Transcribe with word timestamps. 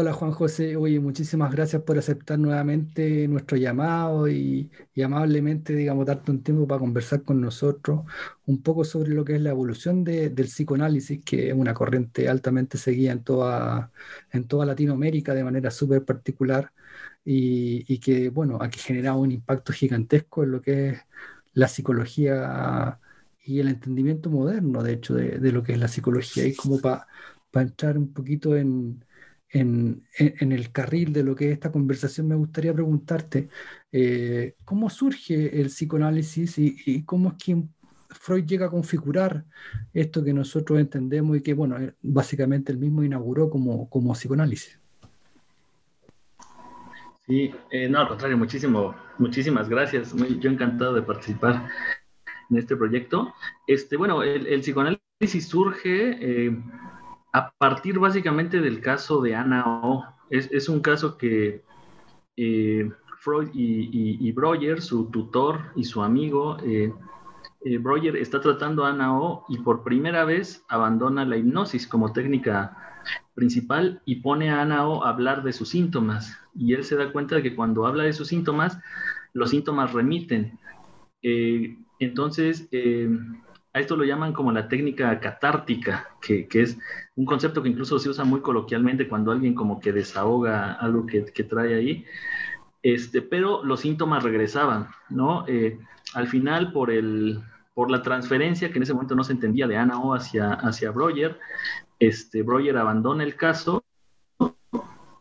Hola 0.00 0.12
Juan 0.12 0.30
José, 0.30 0.76
oye, 0.76 1.00
muchísimas 1.00 1.50
gracias 1.50 1.82
por 1.82 1.98
aceptar 1.98 2.38
nuevamente 2.38 3.26
nuestro 3.26 3.56
llamado 3.56 4.28
y, 4.28 4.70
amablemente, 5.04 5.74
digamos, 5.74 6.06
darte 6.06 6.30
un 6.30 6.40
tiempo 6.44 6.68
para 6.68 6.78
conversar 6.78 7.24
con 7.24 7.40
nosotros 7.40 8.02
un 8.46 8.62
poco 8.62 8.84
sobre 8.84 9.10
lo 9.10 9.24
que 9.24 9.34
es 9.34 9.40
la 9.40 9.50
evolución 9.50 10.04
del 10.04 10.34
psicoanálisis, 10.34 11.24
que 11.24 11.48
es 11.48 11.54
una 11.54 11.74
corriente 11.74 12.28
altamente 12.28 12.78
seguida 12.78 13.10
en 13.10 13.24
toda, 13.24 13.90
en 14.30 14.46
toda 14.46 14.66
Latinoamérica 14.66 15.34
de 15.34 15.42
manera 15.42 15.72
súper 15.72 16.04
particular 16.04 16.72
y, 17.24 17.98
que, 17.98 18.28
bueno, 18.28 18.58
ha 18.60 18.70
generado 18.70 19.18
un 19.18 19.32
impacto 19.32 19.72
gigantesco 19.72 20.44
en 20.44 20.52
lo 20.52 20.60
que 20.62 20.90
es 20.90 20.98
la 21.54 21.66
psicología 21.66 23.00
y 23.44 23.58
el 23.58 23.66
entendimiento 23.66 24.30
moderno, 24.30 24.84
de 24.84 24.92
hecho, 24.92 25.14
de, 25.16 25.40
de 25.40 25.50
lo 25.50 25.64
que 25.64 25.72
es 25.72 25.78
la 25.80 25.88
psicología. 25.88 26.46
Y 26.46 26.54
como 26.54 26.78
para 26.80 27.08
entrar 27.52 27.98
un 27.98 28.12
poquito 28.12 28.56
en 28.56 29.02
en, 29.50 30.06
el 30.18 30.72
carril 30.72 31.12
de 31.12 31.22
lo 31.22 31.34
que 31.34 31.46
es 31.46 31.52
esta 31.52 31.72
conversación, 31.72 32.28
me 32.28 32.34
gustaría 32.34 32.74
preguntarte, 32.74 33.48
eh, 33.92 34.54
¿cómo 34.64 34.90
surge 34.90 35.60
el 35.60 35.68
psicoanálisis 35.68 36.58
y, 36.58 37.02
cómo 37.04 37.30
es 37.30 37.44
que 37.44 37.62
Freud 38.10 38.44
llega 38.44 38.66
a 38.66 38.70
configurar 38.70 39.44
esto 39.92 40.24
que 40.24 40.32
nosotros 40.32 40.78
entendemos 40.78 41.36
y 41.36 41.42
que, 41.42 41.54
bueno, 41.54 41.78
eh, 41.78 41.94
básicamente 42.02 42.72
él 42.72 42.78
mismo 42.78 43.02
inauguró 43.02 43.50
como, 43.50 43.88
como 43.88 44.12
psicoanálisis? 44.12 44.78
Sí, 47.26 47.50
eh, 47.70 47.88
no, 47.88 48.00
al 48.00 48.08
contrario, 48.08 48.38
muchísimo, 48.38 48.94
muchísimas 49.18 49.68
gracias. 49.68 50.14
yo 50.40 50.50
encantado 50.50 50.94
de 50.94 51.02
participar 51.02 51.68
en 52.50 52.56
este 52.56 52.74
proyecto. 52.76 53.34
Este, 53.66 53.96
bueno, 53.96 54.22
el, 54.22 54.60
psicoanálisis 54.60 55.46
surge 55.46 56.50
a 57.32 57.50
partir 57.52 57.98
básicamente 57.98 58.60
del 58.60 58.80
caso 58.80 59.20
de 59.20 59.34
Ana 59.34 59.82
O. 59.82 60.04
Es, 60.30 60.68
un 60.68 60.80
caso 60.80 61.16
que 61.16 61.62
eh, 62.36 62.90
Freud 63.20 63.48
y, 63.54 64.32
Breuer, 64.32 64.80
su 64.82 65.06
tutor 65.10 65.72
y 65.74 65.84
su 65.84 66.02
amigo, 66.02 66.58
eh, 66.64 66.92
eh, 67.64 67.80
está 68.20 68.40
tratando 68.40 68.84
a 68.84 68.90
Ana 68.90 69.18
O 69.18 69.44
y 69.48 69.58
por 69.58 69.82
primera 69.82 70.24
vez 70.24 70.64
abandona 70.68 71.24
la 71.24 71.36
hipnosis 71.36 71.86
como 71.86 72.12
técnica 72.12 72.76
principal 73.34 74.02
y 74.04 74.16
pone 74.16 74.50
a 74.50 74.60
Ana 74.60 74.86
O 74.86 75.04
a 75.04 75.10
hablar 75.10 75.42
de 75.42 75.52
sus 75.52 75.70
síntomas. 75.70 76.36
Y 76.54 76.74
él 76.74 76.84
se 76.84 76.96
da 76.96 77.12
cuenta 77.12 77.36
de 77.36 77.42
que 77.42 77.54
cuando 77.54 77.86
habla 77.86 78.04
de 78.04 78.12
sus 78.12 78.28
síntomas, 78.28 78.78
los 79.32 79.50
síntomas 79.50 79.92
remiten. 79.92 80.58
entonces, 82.00 82.68
a 83.78 83.80
esto 83.80 83.96
lo 83.96 84.04
llaman 84.04 84.32
como 84.32 84.52
la 84.52 84.68
técnica 84.68 85.18
catártica, 85.20 86.10
que, 86.20 86.46
es 86.52 86.78
un 87.16 87.24
concepto 87.24 87.62
que 87.62 87.68
incluso 87.68 87.98
se 87.98 88.08
usa 88.08 88.24
muy 88.24 88.40
coloquialmente 88.40 89.08
cuando 89.08 89.32
alguien 89.32 89.54
como 89.54 89.80
que 89.80 89.92
desahoga 89.92 90.74
algo 90.74 91.06
que, 91.06 91.22
trae 91.44 91.74
ahí. 91.74 92.04
Este, 92.82 93.22
pero 93.22 93.64
los 93.64 93.80
síntomas 93.80 94.22
regresaban, 94.22 94.88
¿no? 95.08 95.44
Eh, 95.48 95.78
al 96.14 96.28
final, 96.28 96.72
por, 96.72 96.90
el, 96.90 97.40
por 97.74 97.90
la 97.90 98.02
transferencia 98.02 98.70
que 98.70 98.78
en 98.78 98.82
ese 98.82 98.94
momento 98.94 99.14
no 99.14 99.24
se 99.24 99.32
entendía 99.32 99.66
de 99.66 99.76
Ana 99.76 100.00
O 100.00 100.14
hacia, 100.14 100.52
hacia 100.52 100.90
Breuer, 100.90 101.38
este, 101.98 102.42
Breuer 102.42 102.76
abandona 102.76 103.24
el 103.24 103.36
caso 103.36 103.84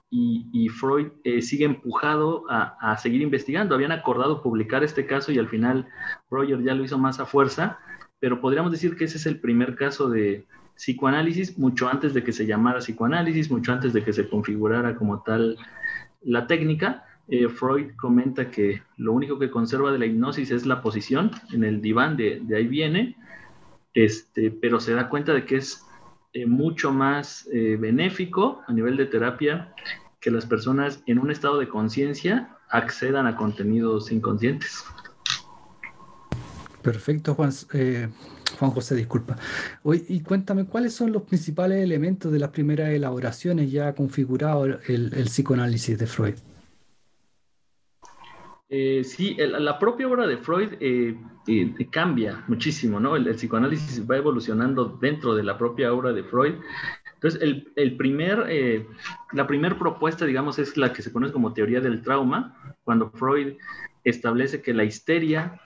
y, 0.09 0.69
Freud 0.69 1.07
eh, 1.23 1.41
sigue 1.41 1.65
empujado 1.65 2.45
a, 2.49 2.77
a, 2.79 2.97
seguir 2.97 3.21
investigando. 3.21 3.75
Habían 3.75 3.91
acordado 3.91 4.41
publicar 4.41 4.83
este 4.83 5.05
caso 5.05 5.31
y 5.31 5.37
al 5.37 5.47
final 5.47 5.87
Breuer 6.29 6.63
ya 6.63 6.73
lo 6.73 6.83
hizo 6.83 6.97
más 6.97 7.19
a 7.19 7.25
fuerza 7.25 7.79
pero 8.19 8.41
podríamos 8.41 8.71
decir 8.71 8.95
que 8.95 9.05
ese 9.05 9.17
es 9.17 9.25
el 9.25 9.39
primer 9.39 9.75
caso 9.75 10.09
de 10.09 10.45
psicoanálisis, 10.75 11.57
mucho 11.57 11.87
antes 11.89 12.13
de 12.13 12.23
que 12.23 12.31
se 12.31 12.45
llamara 12.45 12.79
psicoanálisis, 12.79 13.49
mucho 13.49 13.73
antes 13.73 13.93
de 13.93 14.03
que 14.03 14.13
se 14.13 14.29
configurara 14.29 14.95
como 14.95 15.21
tal 15.21 15.57
la 16.21 16.47
técnica. 16.47 17.03
Eh, 17.27 17.49
Freud 17.49 17.91
comenta 17.97 18.49
que 18.49 18.81
lo 18.95 19.11
único 19.13 19.37
que 19.37 19.49
conserva 19.49 19.91
de 19.91 19.99
la 19.99 20.05
hipnosis 20.05 20.51
es 20.51 20.65
la 20.65 20.81
posición 20.81 21.31
en 21.51 21.63
el 21.63 21.81
diván, 21.81 22.15
de, 22.15 22.41
ahí 22.55 22.67
viene, 22.67 23.17
este, 23.93 24.51
pero 24.51 24.79
se 24.79 24.93
da 24.93 25.09
cuenta 25.09 25.33
de 25.33 25.45
que 25.45 25.57
es 25.57 25.83
eh, 26.33 26.45
mucho 26.45 26.93
más 26.93 27.47
eh, 27.51 27.75
benéfico 27.79 28.61
a 28.67 28.73
nivel 28.73 28.95
de 28.97 29.07
terapia 29.07 29.73
que 30.21 30.31
las 30.31 30.45
personas 30.45 31.03
en 31.05 31.19
un 31.19 31.31
estado 31.31 31.59
de 31.59 31.67
conciencia 31.67 32.55
accedan 32.69 33.27
a 33.27 33.35
contenidos 33.35 34.11
inconscientes. 34.11 34.85
Perfecto, 36.87 37.35
Juan, 37.35 37.49
eh, 37.73 38.07
Juan 38.57 38.71
José, 38.71 38.95
disculpa. 38.95 39.35
Hoy, 39.83 40.05
y 40.07 40.21
cuéntame, 40.21 40.67
¿cuáles 40.67 40.93
son 40.93 41.11
los 41.11 41.23
principales 41.23 41.83
elementos 41.83 42.31
de 42.31 42.39
las 42.39 42.51
primeras 42.51 42.91
elaboraciones 42.91 43.69
ya 43.69 43.93
configurado 43.93 44.63
el, 44.63 45.25
psicoanálisis 45.25 45.99
de 45.99 46.07
Freud? 46.07 46.35
Eh, 48.69 49.03
sí, 49.03 49.35
la 49.37 49.77
propia 49.77 50.07
obra 50.07 50.27
de 50.27 50.37
Freud 50.37 50.75
eh, 50.79 51.17
cambia 51.91 52.45
muchísimo, 52.47 53.01
¿no? 53.01 53.17
El, 53.17 53.35
psicoanálisis 53.35 54.09
va 54.09 54.15
evolucionando 54.15 54.85
dentro 54.85 55.35
de 55.35 55.43
la 55.43 55.57
propia 55.57 55.91
obra 55.91 56.13
de 56.13 56.23
Freud. 56.23 56.53
Entonces, 57.15 57.41
el, 57.41 57.97
primer, 57.97 58.87
la 59.33 59.45
primera 59.45 59.77
propuesta, 59.77 60.25
digamos, 60.25 60.57
es 60.57 60.77
la 60.77 60.93
que 60.93 61.01
se 61.01 61.11
conoce 61.11 61.33
como 61.33 61.51
teoría 61.51 61.81
del 61.81 62.01
trauma, 62.01 62.55
cuando 62.85 63.09
Freud 63.09 63.57
establece 64.05 64.61
que 64.61 64.73
la 64.73 64.85
histeria 64.85 65.59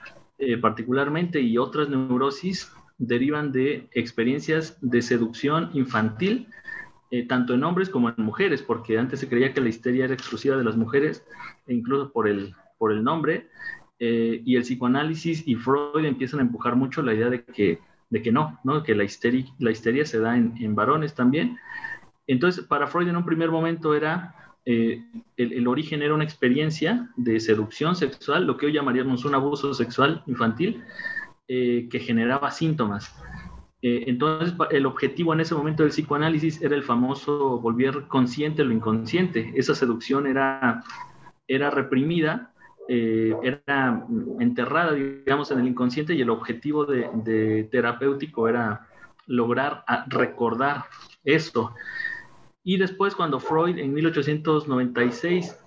eh, 0.43 0.57
particularmente 0.57 1.39
y 1.39 1.59
otras 1.59 1.87
neurosis 1.87 2.73
derivan 2.97 3.51
de 3.51 3.87
experiencias 3.93 4.75
de 4.81 5.03
seducción 5.03 5.69
infantil, 5.73 6.47
eh, 7.11 7.27
tanto 7.27 7.53
en 7.53 7.63
hombres 7.63 7.91
como 7.91 8.09
en 8.09 8.15
mujeres, 8.17 8.63
porque 8.63 8.97
antes 8.97 9.19
se 9.19 9.29
creía 9.29 9.53
que 9.53 9.61
la 9.61 9.69
histeria 9.69 10.05
era 10.05 10.15
exclusiva 10.15 10.57
de 10.57 10.63
las 10.63 10.75
mujeres, 10.75 11.23
e 11.67 11.75
incluso 11.75 12.11
por 12.11 12.27
el, 12.27 12.55
por 12.79 12.91
el 12.91 13.03
nombre, 13.03 13.49
eh, 13.99 14.41
y 14.43 14.55
el 14.55 14.63
psicoanálisis 14.63 15.47
y 15.47 15.53
Freud 15.53 16.05
empiezan 16.05 16.39
a 16.39 16.43
empujar 16.43 16.75
mucho 16.75 17.03
la 17.03 17.13
idea 17.13 17.29
de 17.29 17.43
que, 17.43 17.77
de 18.09 18.21
que 18.23 18.31
no, 18.31 18.59
¿no? 18.63 18.81
que 18.81 18.95
la 18.95 19.03
histeria, 19.03 19.45
la 19.59 19.69
histeria 19.69 20.07
se 20.07 20.17
da 20.17 20.35
en, 20.35 20.55
en 20.59 20.73
varones 20.73 21.13
también. 21.13 21.59
Entonces, 22.25 22.65
para 22.65 22.87
Freud 22.87 23.07
en 23.09 23.17
un 23.17 23.25
primer 23.25 23.51
momento 23.51 23.93
era 23.93 24.33
eh, 24.65 25.03
el, 25.37 25.67
origen 25.67 26.03
era 26.03 26.13
una 26.13 26.23
experiencia 26.23 27.09
de 27.15 27.39
seducción 27.39 27.95
sexual, 27.95 28.45
lo 28.45 28.57
que 28.57 28.67
hoy 28.67 28.73
llamaríamos 28.73 29.25
un 29.25 29.33
abuso 29.33 29.73
sexual 29.73 30.23
infantil, 30.27 30.83
eh, 31.47 31.87
que 31.89 31.99
generaba 31.99 32.51
síntomas. 32.51 33.15
Eh, 33.81 34.03
entonces, 34.05 34.55
el 34.69 34.85
objetivo 34.85 35.33
en 35.33 35.39
ese 35.39 35.55
momento 35.55 35.81
del 35.81 35.91
psicoanálisis 35.91 36.61
era 36.61 36.75
el 36.75 36.83
famoso 36.83 37.59
volver 37.59 38.07
consciente 38.07 38.63
lo 38.63 38.73
inconsciente. 38.73 39.51
Esa 39.55 39.73
seducción 39.73 40.27
era, 40.27 40.83
era 41.47 41.71
reprimida, 41.71 42.53
era 42.87 44.05
enterrada, 44.41 44.91
digamos, 44.91 45.49
en 45.51 45.59
el 45.59 45.67
inconsciente 45.67 46.13
y 46.13 46.21
el 46.21 46.29
objetivo 46.29 46.85
de, 46.85 47.69
terapéutico 47.71 48.49
era 48.49 48.85
lograr 49.27 49.85
recordar 50.07 50.83
esto. 51.23 51.73
Y 52.63 52.77
después 52.77 53.15
cuando 53.15 53.39
Freud 53.39 53.77
en 53.77 53.93
1896, 53.93 55.57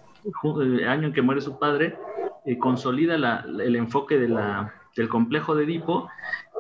el 0.61 0.89
año 0.89 1.09
en 1.09 1.13
que 1.13 1.23
muere 1.23 1.41
su 1.41 1.59
padre, 1.59 1.97
eh, 2.45 2.59
consolida 2.59 3.15
el 3.17 3.77
enfoque 3.77 4.19
de 4.19 4.29
la, 4.29 4.73
del 4.97 5.09
complejo 5.09 5.55
de 5.55 5.65
Edipo, 5.65 6.09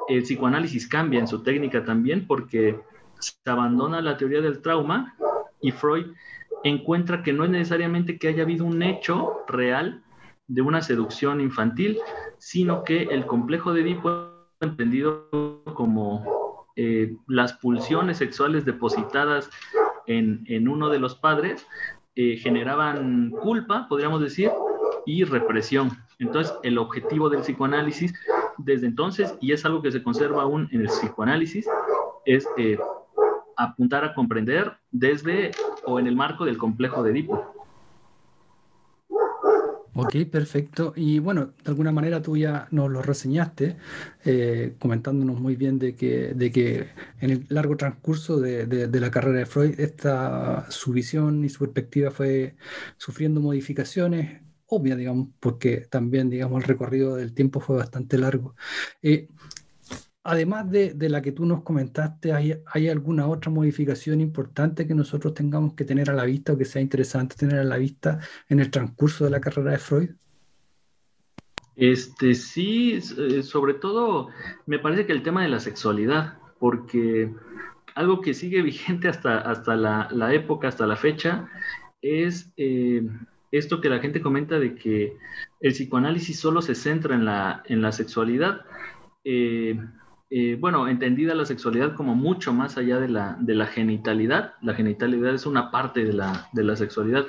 el 0.08 0.22
psicoanálisis 0.22 0.88
cambia 0.88 1.20
en 1.20 1.28
su 1.28 1.42
técnica 1.42 1.84
también 1.84 2.26
porque 2.26 2.80
se 3.18 3.34
abandona 3.46 4.02
la 4.02 4.16
teoría 4.16 4.40
del 4.40 4.60
trauma 4.60 5.14
y 5.60 5.70
Freud 5.70 6.06
encuentra 6.62 7.22
que 7.22 7.32
no 7.32 7.44
es 7.44 7.50
necesariamente 7.50 8.18
que 8.18 8.28
haya 8.28 8.42
habido 8.42 8.64
un 8.64 8.82
hecho 8.82 9.44
real 9.46 10.02
de 10.46 10.62
una 10.62 10.82
seducción 10.82 11.40
infantil, 11.40 11.98
sino 12.38 12.84
que 12.84 13.02
el 13.02 13.24
complejo 13.26 13.72
de 13.72 13.82
Edipo 13.82 14.30
entendido 14.60 15.28
como 15.74 16.66
eh, 16.76 17.16
las 17.28 17.52
pulsiones 17.54 18.18
sexuales 18.18 18.64
depositadas 18.64 19.50
en, 20.06 20.68
uno 20.68 20.88
de 20.88 20.98
los 20.98 21.14
padres 21.14 21.66
eh, 22.14 22.36
generaban 22.36 23.30
culpa, 23.30 23.86
podríamos 23.88 24.20
decir, 24.20 24.50
y 25.06 25.24
represión. 25.24 25.90
Entonces, 26.18 26.54
el 26.62 26.78
objetivo 26.78 27.28
del 27.28 27.40
psicoanálisis 27.40 28.14
desde 28.58 28.86
entonces, 28.86 29.36
y 29.40 29.52
es 29.52 29.64
algo 29.64 29.82
que 29.82 29.92
se 29.92 30.02
conserva 30.02 30.42
aún 30.42 30.68
en 30.70 30.82
el 30.82 30.86
psicoanálisis, 30.86 31.66
es 32.24 32.46
eh, 32.56 32.78
apuntar 33.56 34.04
a 34.04 34.14
comprender 34.14 34.76
desde 34.90 35.50
o 35.84 35.98
en 35.98 36.06
el 36.06 36.16
marco 36.16 36.44
del 36.44 36.58
complejo 36.58 37.02
de 37.02 37.10
Edipo. 37.10 37.53
Ok, 39.94 40.16
perfecto. 40.30 40.92
Y 40.96 41.20
bueno, 41.20 41.46
de 41.46 41.70
alguna 41.70 41.92
manera 41.92 42.20
tú 42.20 42.36
ya 42.36 42.66
nos 42.72 42.90
lo 42.90 43.00
reseñaste, 43.00 43.76
eh, 44.24 44.74
comentándonos 44.78 45.40
muy 45.40 45.54
bien 45.54 45.78
de 45.78 45.94
que, 45.94 46.34
de 46.34 46.50
que 46.50 46.88
en 47.20 47.30
el 47.30 47.46
largo 47.48 47.76
transcurso 47.76 48.40
de, 48.40 48.66
de, 48.66 49.00
la 49.00 49.10
carrera 49.10 49.38
de 49.38 49.46
Freud, 49.46 49.78
esta, 49.78 50.66
su 50.70 50.92
visión 50.92 51.44
y 51.44 51.48
su 51.48 51.60
perspectiva 51.60 52.10
fue 52.10 52.56
sufriendo 52.96 53.40
modificaciones 53.40 54.42
obvias, 54.66 54.98
digamos, 54.98 55.28
porque 55.40 55.86
también, 55.90 56.30
digamos, 56.30 56.62
el 56.62 56.68
recorrido 56.68 57.16
del 57.16 57.32
tiempo 57.34 57.60
fue 57.60 57.76
bastante 57.76 58.18
largo. 58.18 58.56
Eh, 59.02 59.28
además 60.24 60.70
de, 60.70 60.96
la 61.08 61.20
que 61.22 61.32
tú 61.32 61.44
nos 61.44 61.62
comentaste, 61.62 62.32
¿hay, 62.32 62.54
¿hay, 62.66 62.88
alguna 62.88 63.28
otra 63.28 63.52
modificación 63.52 64.20
importante 64.20 64.86
que 64.86 64.94
nosotros 64.94 65.34
tengamos 65.34 65.74
que 65.74 65.84
tener 65.84 66.10
a 66.10 66.14
la 66.14 66.24
vista 66.24 66.54
o 66.54 66.58
que 66.58 66.64
sea 66.64 66.80
interesante 66.82 67.36
tener 67.36 67.58
a 67.60 67.64
la 67.64 67.76
vista 67.76 68.18
en 68.48 68.58
el 68.58 68.70
transcurso 68.70 69.24
de 69.24 69.30
la 69.30 69.40
carrera 69.40 69.72
de 69.72 69.78
Freud? 69.78 70.10
Este, 71.76 72.34
sí, 72.34 73.00
eh, 73.18 73.42
sobre 73.42 73.74
todo 73.74 74.28
me 74.66 74.78
parece 74.78 75.06
que 75.06 75.12
el 75.12 75.22
tema 75.22 75.42
de 75.42 75.48
la 75.48 75.60
sexualidad, 75.60 76.38
porque 76.58 77.32
algo 77.94 78.20
que 78.22 78.32
sigue 78.32 78.62
vigente 78.70 79.08
hasta, 79.08 79.38
hasta 79.38 79.76
la, 79.76 80.34
época, 80.34 80.68
hasta 80.68 80.86
la 80.86 80.96
fecha, 80.96 81.48
es 82.00 82.50
eh, 82.56 83.06
esto 83.50 83.80
que 83.80 83.90
la 83.90 83.98
gente 83.98 84.22
comenta 84.22 84.58
de 84.58 84.74
que 84.74 85.16
el 85.60 85.72
psicoanálisis 85.72 86.38
solo 86.38 86.62
se 86.62 86.74
centra 86.74 87.14
en 87.14 87.26
la, 87.26 87.62
en 87.66 87.82
la 87.82 87.92
sexualidad. 87.92 88.62
Eh, 89.24 89.78
bueno, 90.58 90.88
entendida 90.88 91.34
la 91.34 91.44
sexualidad 91.44 91.94
como 91.94 92.14
mucho 92.14 92.52
más 92.52 92.76
allá 92.76 92.98
de 92.98 93.08
la, 93.08 93.36
de 93.40 93.54
la 93.54 93.66
genitalidad. 93.66 94.54
La 94.62 94.74
genitalidad 94.74 95.34
es 95.34 95.46
una 95.46 95.70
parte 95.70 96.04
de 96.04 96.12
la, 96.12 96.48
de 96.52 96.64
la 96.64 96.76
sexualidad 96.76 97.26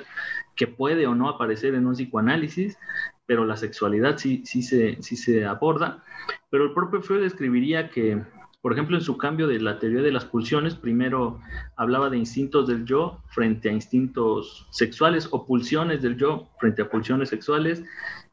que 0.56 0.66
puede 0.66 1.06
o 1.06 1.14
no 1.14 1.28
aparecer 1.28 1.74
en 1.74 1.86
un 1.86 1.94
psicoanálisis, 1.94 2.78
pero 3.26 3.44
la 3.44 3.56
sexualidad 3.56 4.16
sí, 4.18 4.42
sí, 4.44 4.62
se, 4.62 5.00
sí 5.02 5.16
se 5.16 5.44
aborda. 5.44 6.02
Pero 6.50 6.64
el 6.64 6.72
propio 6.72 7.02
Freud 7.02 7.22
describiría 7.22 7.90
que, 7.90 8.22
por 8.62 8.72
ejemplo, 8.72 8.96
en 8.96 9.02
su 9.02 9.18
cambio 9.18 9.46
de 9.46 9.60
la 9.60 9.78
teoría 9.78 10.02
de 10.02 10.12
las 10.12 10.24
pulsiones, 10.24 10.74
primero 10.74 11.40
hablaba 11.76 12.08
de 12.08 12.16
instintos 12.16 12.66
del 12.66 12.84
yo 12.86 13.20
frente 13.28 13.68
a 13.68 13.72
instintos 13.72 14.66
sexuales 14.70 15.28
o 15.30 15.46
pulsiones 15.46 16.02
del 16.02 16.16
yo 16.16 16.48
frente 16.58 16.82
a 16.82 16.88
pulsiones 16.88 17.28
sexuales, 17.28 17.84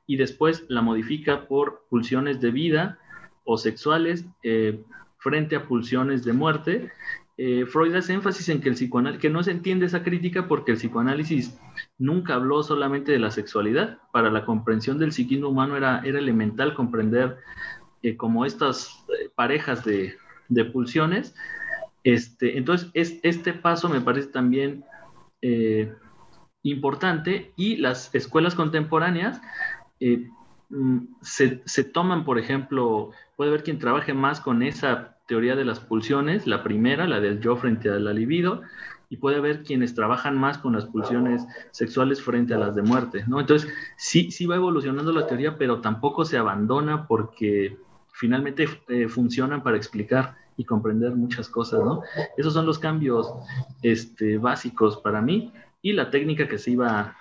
y 0.05 0.17
después 0.17 0.65
la 0.67 0.81
modifica 0.81 1.47
por 1.47 1.85
pulsiones 1.89 2.41
de 2.41 2.51
vida 2.51 2.99
o 3.43 3.57
sexuales 3.57 4.25
eh, 4.43 4.83
frente 5.17 5.55
a 5.55 5.67
pulsiones 5.67 6.23
de 6.23 6.33
muerte. 6.33 6.91
Eh, 7.37 7.65
Freud 7.65 7.95
hace 7.95 8.13
énfasis 8.13 8.49
en 8.49 8.61
que 8.61 8.69
el 8.69 8.75
psicoanálisis, 8.75 9.21
que 9.21 9.29
no 9.29 9.41
se 9.41 9.51
entiende 9.51 9.87
esa 9.87 10.03
crítica 10.03 10.47
porque 10.47 10.71
el 10.71 10.77
psicoanálisis 10.77 11.57
nunca 11.97 12.35
habló 12.35 12.61
solamente 12.61 13.11
de 13.11 13.19
la 13.19 13.31
sexualidad. 13.31 13.97
Para 14.11 14.29
la 14.29 14.45
comprensión 14.45 14.99
del 14.99 15.11
psiquismo 15.11 15.49
humano 15.49 15.75
era, 15.75 16.01
era 16.05 16.19
elemental 16.19 16.75
comprender 16.75 17.37
eh, 18.03 18.17
como 18.17 18.45
estas 18.45 19.05
eh, 19.09 19.29
parejas 19.33 19.83
de, 19.83 20.15
de, 20.49 20.65
pulsiones. 20.65 21.33
Este, 22.03 22.57
entonces, 22.57 22.91
es, 22.93 23.19
este 23.23 23.53
paso 23.53 23.89
me 23.89 24.01
parece 24.01 24.27
también 24.27 24.83
importante 26.61 27.51
y 27.57 27.75
las 27.75 28.15
escuelas 28.15 28.55
contemporáneas 28.55 29.41
se, 31.21 31.61
se, 31.65 31.83
toman, 31.83 32.25
por 32.25 32.39
ejemplo, 32.39 33.11
puede 33.35 33.49
haber 33.49 33.63
quien 33.63 33.79
trabaje 33.79 34.13
más 34.13 34.39
con 34.39 34.63
esa 34.63 35.17
teoría 35.27 35.55
de 35.55 35.65
las 35.65 35.79
pulsiones, 35.79 36.47
la 36.47 36.63
primera, 36.63 37.07
la 37.07 37.19
del 37.19 37.39
yo 37.39 37.55
frente 37.55 37.89
a 37.89 37.99
la 37.99 38.13
libido, 38.13 38.61
y 39.09 39.17
puede 39.17 39.37
haber 39.37 39.63
quienes 39.63 39.93
trabajan 39.93 40.37
más 40.37 40.57
con 40.57 40.73
las 40.73 40.85
pulsiones 40.85 41.45
sexuales 41.71 42.21
frente 42.21 42.53
a 42.55 42.57
las 42.57 42.75
de 42.75 42.81
muerte, 42.81 43.23
¿no? 43.27 43.39
Entonces, 43.39 43.71
sí, 43.95 44.31
sí 44.31 44.47
va 44.47 44.55
evolucionando 44.55 45.11
la 45.11 45.27
teoría, 45.27 45.57
pero 45.57 45.81
tampoco 45.81 46.25
se 46.25 46.37
abandona 46.37 47.07
porque 47.07 47.77
finalmente 48.11 48.67
eh, 48.87 49.07
funcionan 49.07 49.61
para 49.61 49.77
explicar 49.77 50.35
y 50.57 50.65
comprender 50.65 51.15
muchas 51.15 51.47
cosas, 51.47 51.83
¿no? 51.83 52.01
Esos 52.37 52.53
son 52.53 52.65
los 52.65 52.79
cambios 52.79 53.31
este, 53.81 54.37
básicos 54.37 54.97
para 54.97 55.21
mí 55.21 55.51
y 55.81 55.93
la 55.93 56.09
técnica 56.09 56.47
que 56.47 56.57
se 56.57 56.71
iba 56.71 57.15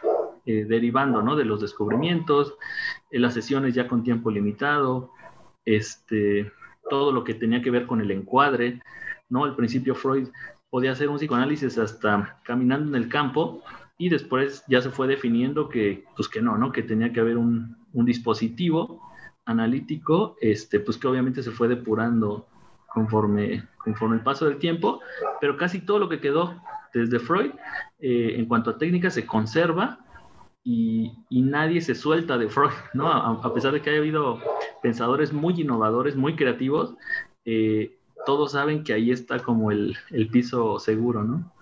eh, 0.46 0.64
derivando, 0.64 1.22
¿no? 1.22 1.36
De 1.36 1.44
los 1.44 1.60
descubrimientos, 1.60 2.54
eh, 3.10 3.18
las 3.18 3.34
sesiones 3.34 3.74
ya 3.74 3.88
con 3.88 4.02
tiempo 4.02 4.30
limitado, 4.30 5.10
este, 5.64 6.50
todo 6.90 7.12
lo 7.12 7.24
que 7.24 7.34
tenía 7.34 7.62
que 7.62 7.70
ver 7.70 7.86
con 7.86 8.00
el 8.00 8.10
encuadre, 8.10 8.82
¿no? 9.28 9.44
Al 9.44 9.56
principio 9.56 9.94
Freud 9.94 10.28
podía 10.70 10.92
hacer 10.92 11.08
un 11.08 11.18
psicoanálisis 11.18 11.78
hasta 11.78 12.40
caminando 12.44 12.96
en 12.96 13.02
el 13.02 13.08
campo 13.08 13.62
y 13.98 14.08
después 14.08 14.64
ya 14.68 14.80
se 14.80 14.90
fue 14.90 15.06
definiendo 15.06 15.68
que, 15.68 16.04
pues 16.16 16.28
que 16.28 16.42
no, 16.42 16.58
¿no? 16.58 16.72
Que 16.72 16.82
tenía 16.82 17.12
que 17.12 17.20
haber 17.20 17.36
un, 17.36 17.76
un 17.92 18.04
dispositivo 18.04 19.00
analítico, 19.44 20.36
este, 20.40 20.80
pues 20.80 20.96
que 20.98 21.08
obviamente 21.08 21.42
se 21.42 21.50
fue 21.50 21.68
depurando 21.68 22.46
conforme, 22.92 23.68
conforme 23.78 24.16
el 24.16 24.22
paso 24.22 24.46
del 24.46 24.58
tiempo, 24.58 25.00
pero 25.40 25.56
casi 25.56 25.80
todo 25.80 25.98
lo 25.98 26.08
que 26.08 26.20
quedó 26.20 26.60
desde 26.92 27.18
Freud 27.18 27.52
eh, 28.00 28.34
en 28.36 28.46
cuanto 28.46 28.70
a 28.70 28.78
técnica 28.78 29.10
se 29.10 29.26
conserva 29.26 30.01
y, 30.64 31.12
nadie 31.30 31.80
se 31.80 31.94
suelta 31.94 32.38
de 32.38 32.48
Freud, 32.48 32.72
¿no? 32.94 33.10
A, 33.10 33.54
pesar 33.54 33.72
de 33.72 33.82
que 33.82 33.90
haya 33.90 33.98
habido 33.98 34.38
pensadores 34.82 35.32
muy 35.32 35.60
innovadores, 35.60 36.16
muy 36.16 36.36
creativos, 36.36 36.94
eh, 37.44 37.98
todos 38.24 38.52
saben 38.52 38.84
que 38.84 38.92
ahí 38.92 39.10
está 39.10 39.40
como 39.40 39.70
el, 39.70 39.96
piso 40.30 40.78
seguro, 40.78 41.24
¿no? 41.24 41.52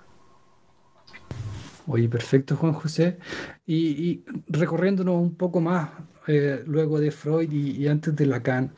Oye, 1.86 2.08
perfecto, 2.08 2.56
Juan 2.56 2.74
José. 2.74 3.18
Y, 3.66 4.22
recorriéndonos 4.48 5.16
un 5.16 5.34
poco 5.34 5.60
más 5.60 5.90
eh, 6.26 6.62
luego 6.66 7.00
de 7.00 7.10
Freud 7.10 7.50
y, 7.50 7.88
antes 7.88 8.14
de 8.14 8.26
Lacan, 8.26 8.72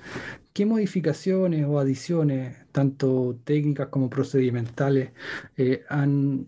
¿qué 0.52 0.64
modificaciones 0.64 1.66
o 1.66 1.78
adiciones, 1.78 2.61
tanto 2.72 3.38
técnicas 3.44 3.88
como 3.88 4.10
procedimentales, 4.10 5.10
eh, 5.56 5.84
han, 5.88 6.46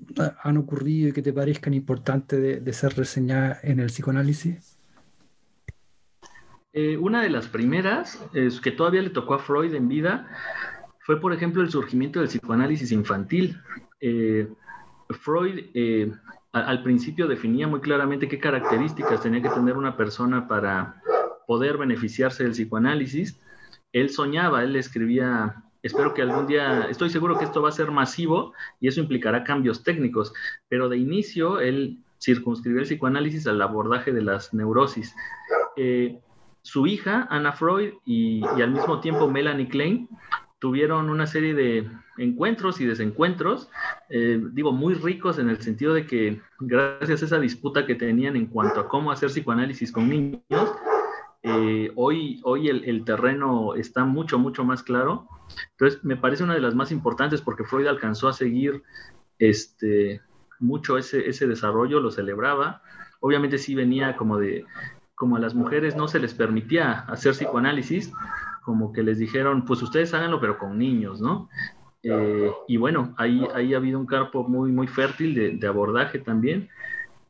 ocurrido 0.57 1.11
y 1.11 1.13
que 1.13 1.23
te 1.23 1.33
parezcan 1.33 1.75
importantes 1.75 2.65
de, 2.65 2.73
ser 2.73 2.97
reseñadas 2.97 3.63
en 3.63 3.81
el 3.81 3.87
psicoanálisis? 3.87 4.79
Eh, 6.73 6.97
una 6.97 7.23
de 7.23 7.31
las 7.31 7.47
primeras, 7.47 8.21
es 8.33 8.61
que 8.61 8.73
todavía 8.73 9.03
le 9.03 9.11
tocó 9.11 9.35
a 9.35 9.39
Freud 9.39 9.75
en 9.75 9.89
vida, 9.89 10.29
fue, 11.01 11.21
por 11.21 11.33
ejemplo, 11.33 11.63
el 11.63 11.71
surgimiento 11.71 12.19
del 12.19 12.29
psicoanálisis 12.29 12.91
infantil. 12.91 13.61
Eh, 14.01 14.49
Freud 15.11 15.67
al 16.53 16.83
principio 16.83 17.27
definía 17.27 17.69
muy 17.69 17.81
claramente 17.81 18.29
qué 18.29 18.39
características 18.39 19.21
tenía 19.21 19.43
que 19.43 19.49
tener 19.51 19.77
una 19.77 19.97
persona 19.97 20.49
para 20.49 21.03
poder 21.47 21.77
beneficiarse 21.77 22.45
del 22.45 22.53
psicoanálisis 22.53 23.39
él 23.95 24.11
soñaba, 24.11 24.65
él 24.65 24.75
escribía, 24.75 25.64
espero 25.85 26.15
que 26.15 26.23
algún 26.23 26.47
día, 26.47 26.87
estoy 26.91 27.11
seguro 27.11 27.39
que 27.39 27.45
esto 27.45 27.63
va 27.63 27.69
a 27.69 27.73
ser 27.73 27.91
masivo 27.91 28.55
y 28.81 28.89
eso 28.89 29.01
implicará 29.01 29.45
cambios 29.45 29.85
técnicos, 29.85 30.33
pero 30.69 30.89
de 30.89 30.97
inicio 30.97 31.61
él 31.61 31.99
circunscribió 32.21 32.81
el 32.81 32.87
psicoanálisis 32.87 33.47
al 33.47 33.61
abordaje 33.61 34.11
de 34.13 34.23
las 34.23 34.55
neurosis. 34.55 35.15
Eh, 35.77 36.19
su 36.63 36.87
hija, 36.87 37.29
Anna 37.31 37.53
Freud, 37.53 37.93
y, 38.07 38.43
al 38.43 38.71
mismo 38.71 39.01
tiempo 39.01 39.31
Melanie 39.31 39.69
Klein, 39.69 40.09
tuvieron 40.59 41.11
una 41.11 41.27
serie 41.27 41.53
de 41.53 41.87
encuentros 42.17 42.81
y 42.81 42.87
desencuentros, 42.87 43.69
eh, 44.09 44.41
digo, 44.53 44.73
muy 44.73 44.95
ricos 44.95 45.39
en 45.39 45.51
el 45.51 45.61
sentido 45.61 45.93
de 45.93 46.07
que 46.07 46.41
gracias 46.61 47.21
a 47.21 47.27
esa 47.27 47.39
disputa 47.39 47.85
que 47.85 47.95
tenían 47.95 48.37
en 48.37 48.47
cuanto 48.47 48.81
a 48.81 48.89
cómo 48.89 49.13
hacer 49.13 49.29
psicoanálisis 49.29 49.93
con 49.93 50.09
niños, 50.09 50.41
eh, 51.45 51.93
hoy 51.95 52.41
hoy 52.43 52.69
el, 52.69 53.05
terreno 53.05 53.75
está 53.75 54.05
mucho, 54.05 54.39
mucho 54.39 54.65
más 54.65 54.83
claro. 54.83 55.29
Entonces, 55.73 56.03
me 56.03 56.17
parece 56.17 56.43
una 56.43 56.55
de 56.55 56.61
las 56.61 56.75
más 56.75 56.91
importantes 56.91 57.43
porque 57.43 57.65
Freud 57.65 57.87
alcanzó 57.87 58.29
a 58.29 58.33
seguir 58.33 58.83
este, 59.39 60.23
mucho 60.59 60.97
ese, 60.97 61.29
ese 61.29 61.47
desarrollo, 61.47 62.01
lo 62.01 62.11
celebraba. 62.11 62.83
Obviamente 63.21 63.59
sí 63.59 63.75
venía 63.75 64.17
como 64.17 64.39
de, 64.39 64.65
como 65.15 65.37
a 65.37 65.41
las 65.41 65.55
mujeres 65.55 65.97
no 65.97 66.09
se 66.09 66.19
les 66.19 66.33
permitía 66.33 67.01
hacer 67.09 67.33
psicoanálisis, 67.33 68.11
como 68.63 68.95
que 68.95 69.03
les 69.03 69.19
dijeron, 69.19 69.67
pues 69.67 69.83
ustedes 69.83 70.15
háganlo, 70.15 70.41
pero 70.41 70.57
con 70.59 70.79
niños, 70.79 71.21
¿no? 71.21 71.51
Eh, 72.03 72.51
y 72.69 72.79
bueno, 72.79 73.15
ahí, 73.19 73.47
ahí 73.55 73.75
ha 73.75 73.77
habido 73.77 73.99
un 73.99 74.07
campo 74.07 74.49
muy, 74.49 74.73
muy 74.73 74.87
fértil 74.87 75.35
de, 75.35 75.51
de 75.51 75.67
abordaje 75.67 76.19
también. 76.21 76.71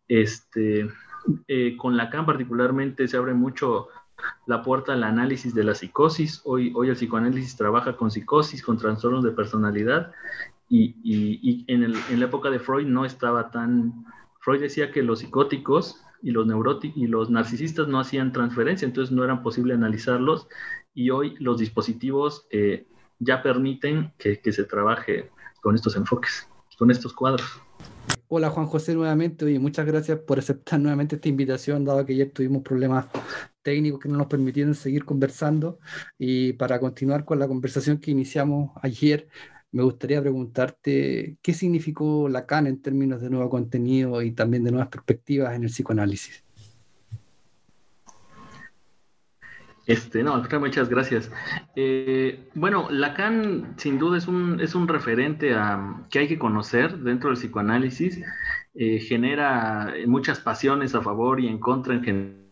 Este, 0.06 0.88
eh, 1.48 1.76
con 1.76 1.96
Lacan 1.96 2.26
particularmente 2.26 3.08
se 3.08 3.16
abre 3.16 3.34
mucho 3.34 3.88
la 4.46 4.62
puerta 4.62 4.92
al 4.92 5.04
análisis 5.04 5.54
de 5.54 5.64
la 5.64 5.74
psicosis. 5.74 6.40
Hoy, 6.44 6.72
hoy 6.74 6.88
el 6.88 6.96
psicoanálisis 6.96 7.56
trabaja 7.56 7.96
con 7.96 8.10
psicosis, 8.10 8.62
con 8.62 8.78
trastornos 8.78 9.24
de 9.24 9.32
personalidad 9.32 10.12
y, 10.68 10.96
y, 11.02 11.64
en, 11.68 11.82
el, 11.82 11.96
en, 12.10 12.20
la 12.20 12.26
época 12.26 12.50
de 12.50 12.58
Freud 12.58 12.86
no 12.86 13.04
estaba 13.04 13.50
tan... 13.50 14.04
Freud 14.40 14.60
decía 14.60 14.90
que 14.90 15.02
los 15.02 15.20
psicóticos 15.20 16.02
y 16.22 16.30
los 16.30 16.46
neuróticos 16.46 16.96
y 16.96 17.06
los 17.06 17.30
narcisistas 17.30 17.88
no 17.88 18.00
hacían 18.00 18.32
transferencia, 18.32 18.86
entonces 18.86 19.14
no 19.14 19.24
eran 19.24 19.42
posible 19.42 19.74
analizarlos 19.74 20.48
y 20.94 21.10
hoy 21.10 21.34
los 21.38 21.58
dispositivos 21.58 22.46
eh, 22.50 22.86
ya 23.18 23.42
permiten 23.42 24.12
que, 24.18 24.40
que 24.40 24.52
se 24.52 24.64
trabaje 24.64 25.30
con 25.60 25.74
estos 25.74 25.96
enfoques, 25.96 26.48
con 26.78 26.90
estos 26.90 27.12
cuadros. 27.12 27.60
Hola 28.28 28.50
Juan 28.50 28.66
José 28.66 28.94
nuevamente, 28.94 29.44
oye, 29.44 29.58
muchas 29.58 29.86
gracias 29.86 30.18
por 30.18 30.38
aceptar 30.38 30.80
nuevamente 30.80 31.16
esta 31.16 31.28
invitación, 31.28 31.84
dado 31.84 32.04
que 32.04 32.14
ayer 32.14 32.30
tuvimos 32.32 32.62
problemas 32.62 33.06
técnicos 33.64 33.98
que 33.98 34.08
no 34.08 34.18
nos 34.18 34.28
permitieron 34.28 34.76
seguir 34.76 35.04
conversando. 35.04 35.80
Y 36.16 36.52
para 36.52 36.78
continuar 36.78 37.24
con 37.24 37.40
la 37.40 37.48
conversación 37.48 37.98
que 37.98 38.12
iniciamos 38.12 38.70
ayer, 38.82 39.26
me 39.72 39.82
gustaría 39.82 40.20
preguntarte 40.20 41.36
qué 41.42 41.52
significó 41.52 42.28
Lacan 42.28 42.68
en 42.68 42.80
términos 42.80 43.20
de 43.20 43.30
nuevo 43.30 43.50
contenido 43.50 44.22
y 44.22 44.30
también 44.30 44.62
de 44.62 44.70
nuevas 44.70 44.88
perspectivas 44.88 45.56
en 45.56 45.64
el 45.64 45.70
psicoanálisis. 45.70 46.44
Este, 49.86 50.22
no, 50.22 50.42
muchas 50.60 50.88
gracias. 50.88 51.30
Eh, 51.74 52.48
bueno, 52.54 52.88
Lacan 52.90 53.74
sin 53.76 53.98
duda 53.98 54.16
es 54.16 54.28
un, 54.28 54.60
es 54.60 54.74
un 54.74 54.86
referente 54.86 55.54
a, 55.54 56.06
que 56.08 56.20
hay 56.20 56.28
que 56.28 56.38
conocer 56.38 56.98
dentro 56.98 57.30
del 57.30 57.38
psicoanálisis. 57.38 58.22
Eh, 58.74 59.00
genera 59.00 59.92
muchas 60.06 60.40
pasiones 60.40 60.94
a 60.94 61.02
favor 61.02 61.40
y 61.40 61.48
en 61.48 61.58
contra 61.58 61.94
en 61.94 62.04
general. 62.04 62.43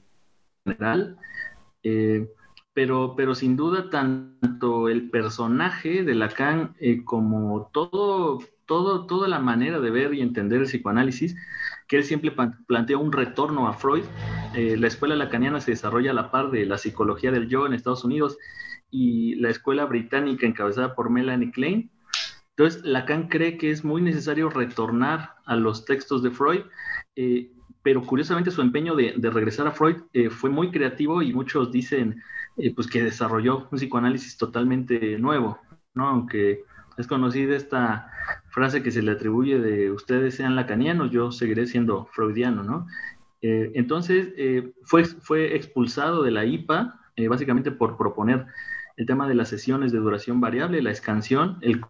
Eh, 1.83 2.29
pero, 2.73 3.15
pero 3.17 3.35
sin 3.35 3.57
duda 3.57 3.91
tanto 3.91 4.89
el 4.89 5.11
personaje 5.11 6.05
de 6.05 6.15
Lacan 6.15 6.75
como 7.05 7.71
todo, 7.73 8.39
todo, 8.67 9.07
toda 9.07 9.29
la 9.29 9.41
manera 9.41 9.81
de 9.81 9.91
ver 9.91 10.15
y 10.15 10.23
entender 10.23 10.61
el 10.61 10.67
psicoanálisis 10.67 11.37
que 11.93 11.99
él 11.99 12.05
siempre 12.05 12.35
plantea 12.67 12.97
un 12.97 13.13
retorno 13.13 13.69
a 13.69 13.75
Freud. 13.75 14.05
Eh, 14.55 14.79
la 14.79 14.87
escuela 14.87 15.15
lacaniana 15.15 15.61
se 15.61 15.73
desarrolla 15.73 16.13
a 16.13 16.15
la 16.15 16.31
par 16.31 16.51
de 16.51 16.65
la 16.65 16.79
psicología 16.79 17.31
del 17.31 17.49
yo 17.49 17.67
en 17.67 17.75
Estados 17.75 18.03
Unidos 18.03 18.39
y 18.91 19.35
la 19.35 19.51
escuela 19.51 19.85
británica 19.85 20.47
encabezada 20.47 20.95
por 20.95 21.11
Melanie 21.11 21.51
Klein. 21.51 21.91
Entonces, 22.57 22.83
Lacan 22.85 23.29
cree 23.29 23.59
que 23.59 23.71
es 23.71 23.85
muy 23.85 24.01
necesario 24.01 24.49
retornar 24.49 25.35
a 25.45 25.57
los 25.57 25.85
textos 25.85 26.23
de 26.23 26.31
Freud, 26.31 26.63
eh, 27.17 27.53
pero 27.83 28.03
curiosamente 28.03 28.51
su 28.51 28.63
empeño 28.63 28.95
de, 28.95 29.15
regresar 29.31 29.67
a 29.67 29.73
Freud 29.73 30.03
eh, 30.13 30.31
fue 30.31 30.51
muy 30.51 30.71
creativo 30.71 31.23
y 31.23 31.33
muchos 31.33 31.71
dicen 31.73 32.23
pues 32.77 32.87
que 32.87 33.03
desarrolló 33.03 33.69
un 33.71 33.79
psicoanálisis 33.79 34.37
totalmente 34.37 35.19
nuevo, 35.19 35.59
¿no? 35.95 36.09
Aunque 36.09 36.65
es 36.99 37.07
conocida 37.07 37.57
esta 37.57 38.11
frase 38.51 38.83
que 38.83 38.91
se 38.91 39.03
le 39.03 39.13
atribuye 39.13 39.59
de 39.59 39.91
ustedes 39.91 40.35
sean 40.35 40.57
lacanianos, 40.57 41.11
yo 41.11 41.33
seguiré 41.33 41.67
siendo 41.67 42.07
freudiano, 42.07 42.63
¿no? 42.63 42.87
Eh, 43.41 43.73
entonces, 43.75 44.33
eh, 44.37 44.73
fue, 44.85 45.05
fue 45.05 45.57
expulsado 45.57 46.23
de 46.23 46.31
la 46.31 46.45
IPA, 46.45 47.01
eh, 47.17 47.29
básicamente 47.29 47.73
por 47.73 47.97
proponer 47.97 48.47
el 48.97 49.07
tema 49.07 49.27
de 49.27 49.35
las 49.35 49.49
sesiones 49.49 49.91
de 49.91 49.99
duración 49.99 50.41
variable, 50.41 50.83
la 50.83 50.91
escansión, 50.91 51.59
el 51.61 51.81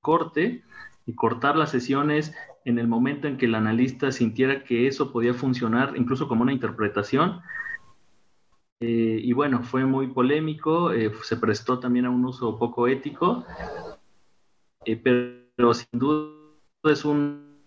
corte, 0.00 0.62
y 1.06 1.14
cortar 1.14 1.56
las 1.56 1.70
sesiones 1.70 2.32
en 2.64 2.78
el 2.78 2.86
momento 2.86 3.26
en 3.26 3.36
que 3.36 3.46
el 3.46 3.54
analista 3.54 4.12
sintiera 4.12 4.64
que 4.64 4.86
eso 4.86 5.12
podía 5.12 5.34
funcionar 5.34 5.94
incluso 5.96 6.28
como 6.28 6.42
una 6.42 6.52
interpretación. 6.52 7.40
y 8.80 9.32
bueno, 9.32 9.62
fue 9.62 9.84
muy 9.84 10.08
polémico, 10.08 10.90
se 11.22 11.36
prestó 11.36 11.78
también 11.78 12.06
a 12.06 12.10
un 12.10 12.24
uso 12.24 12.58
poco 12.58 12.88
ético, 12.88 13.44
pero 14.84 15.74
sin 15.74 15.98
duda 15.98 16.30
es 16.84 17.04
un, 17.04 17.58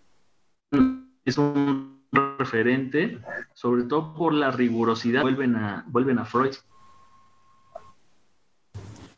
es 1.24 1.38
un 1.38 2.02
referente, 2.38 3.18
sobre 3.54 3.84
todo 3.84 4.14
por 4.14 4.34
la 4.34 4.50
rigurosidad, 4.50 5.22
vuelven 5.22 5.56
a, 5.56 5.84
vuelven 5.88 6.18
a 6.18 6.24
Freud. 6.24 6.54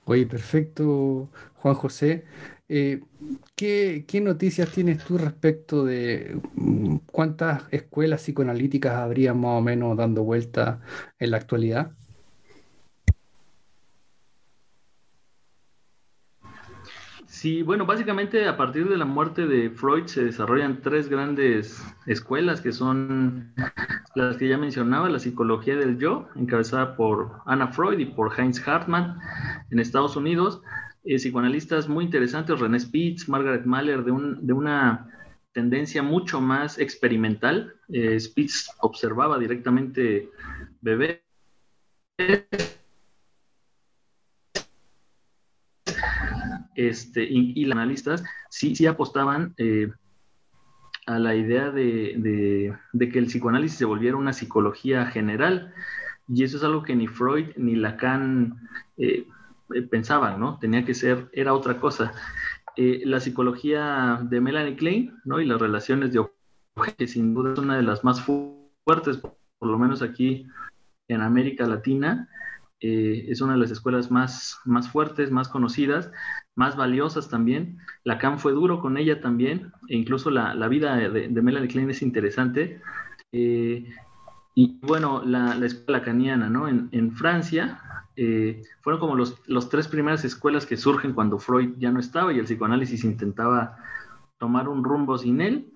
Oye, 0.05 0.27
perfecto, 0.27 1.29
Juan 1.57 1.75
José. 1.75 2.27
Eh, 2.69 3.01
¿qué, 3.55 4.05
¿qué, 4.09 4.21
noticias 4.21 4.73
tienes 4.73 5.05
tú 5.05 5.19
respecto 5.19 5.85
de 5.85 6.41
mm, 6.55 6.97
cuántas 7.13 7.65
escuelas 7.71 8.23
psicoanalíticas 8.23 8.95
habría 8.95 9.35
más 9.35 9.59
o 9.59 9.61
menos 9.61 9.97
dando 9.97 10.25
vuelta 10.25 10.81
en 11.19 11.31
la 11.31 11.37
actualidad? 11.37 11.93
Sí, 17.37 17.63
bueno, 17.63 17.85
básicamente 17.87 18.49
a 18.49 18.57
partir 18.57 18.89
de 18.89 18.97
la 18.97 19.05
muerte 19.05 19.47
de 19.47 19.69
Freud 19.69 20.07
se 20.07 20.25
desarrollan 20.25 20.81
tres 20.81 21.09
grandes 21.09 21.85
escuelas 22.07 22.63
que 22.63 22.73
son 22.73 23.53
las 24.15 24.39
que 24.39 24.49
ya 24.49 24.57
mencionaba, 24.57 25.11
la 25.11 25.19
psicología 25.19 25.77
del 25.77 25.99
yo, 25.99 26.29
encabezada 26.35 26.97
por 26.97 27.43
Anna 27.45 27.69
Freud 27.69 27.99
y 27.99 28.07
por 28.07 28.33
Heinz 28.37 28.67
Hartmann 28.67 29.19
en 29.71 29.79
Estados 29.79 30.17
Unidos, 30.17 30.63
psicoanalistas 31.07 31.89
muy 31.89 32.05
interesantes, 32.05 32.59
René 32.59 32.81
Spitz, 32.81 33.29
Margaret 33.29 33.65
Mahler, 33.65 34.05
de, 34.05 34.11
un, 34.11 34.47
de 34.47 34.53
una 34.53 35.09
tendencia 35.53 36.03
mucho 36.03 36.41
más 36.41 36.79
experimental. 36.79 37.75
Eh, 37.89 38.19
Spitz 38.21 38.69
observaba 38.81 39.39
directamente 39.39 40.29
bebés 40.83 41.21
este, 46.75 47.25
y, 47.25 47.65
los 47.65 47.73
analistas 47.73 48.23
sí, 48.51 48.77
sí 48.77 48.87
apostaban 48.87 49.55
eh, 49.57 49.91
a 51.07 51.19
la 51.19 51.35
idea 51.35 51.71
de, 51.71 52.77
que 52.99 53.19
el 53.19 53.27
psicoanálisis 53.27 53.79
se 53.79 53.85
volviera 53.85 54.17
una 54.17 54.33
psicología 54.33 55.07
general, 55.07 55.73
y 56.29 56.43
eso 56.43 56.57
es 56.59 56.65
algo 56.65 56.83
que 56.83 56.97
ni 56.97 57.07
Freud 57.07 57.57
ni 57.57 57.77
Lacan 57.77 58.69
eh, 58.99 59.27
pensaban, 59.91 60.41
¿no? 60.41 60.59
Tenía 60.59 60.85
que 60.85 60.95
ser, 60.95 61.29
era 61.33 61.55
otra 61.55 61.79
cosa. 61.81 62.13
la 62.77 63.21
psicología 63.21 64.21
de 64.23 64.41
Melanie 64.41 64.77
Klein, 64.77 65.15
¿no? 65.25 65.41
Y 65.41 65.47
las 65.47 65.61
relaciones 65.61 66.13
de 66.13 66.25
que 66.99 67.07
sin 67.07 67.35
duda 67.35 67.55
es 67.55 67.59
una 67.59 67.77
de 67.77 67.83
las 67.83 68.05
más 68.05 68.23
fuertes, 68.23 69.19
por 69.59 69.69
lo 69.69 69.79
menos 69.79 70.03
aquí 70.03 70.47
en 71.09 71.23
América 71.23 71.67
Latina, 71.67 72.29
es 72.81 73.41
una 73.41 73.55
de 73.55 73.61
las 73.61 73.71
escuelas 73.71 74.11
más, 74.11 74.61
más 74.65 74.91
fuertes, 74.91 75.31
más 75.31 75.49
conocidas, 75.49 76.13
más 76.55 76.77
valiosas 76.77 77.29
también. 77.29 77.79
Lacan 78.05 78.39
fue 78.39 78.53
duro 78.53 78.81
con 78.81 78.97
ella 78.97 79.21
también, 79.21 79.73
e 79.89 79.97
incluso 79.97 80.31
la, 80.31 80.69
vida 80.69 80.97
de, 80.97 81.29
Melanie 81.29 81.69
Klein 81.69 81.91
es 81.91 82.03
interesante. 82.03 82.81
Eh, 83.33 83.89
y 84.55 84.79
bueno, 84.83 85.23
la, 85.25 85.55
escuela 85.65 85.99
lacaniana, 85.99 86.49
¿no? 86.49 86.69
En, 86.69 87.13
Francia 87.13 87.81
eh, 88.17 88.63
fueron 88.81 89.01
como 89.01 89.15
los, 89.15 89.41
los, 89.47 89.69
tres 89.69 89.89
primeras 89.89 90.25
escuelas 90.25 90.65
que 90.65 90.77
surgen 90.77 91.13
cuando 91.13 91.39
Freud 91.39 91.75
ya 91.79 91.91
no 91.91 92.01
estaba 92.01 92.33
y 92.33 92.39
el 92.39 92.47
psicoanálisis 92.47 93.05
intentaba 93.05 93.77
tomar 94.39 94.69
un 94.69 94.85
rumbo 94.85 95.19
sin 95.19 95.41
él. 95.41 95.73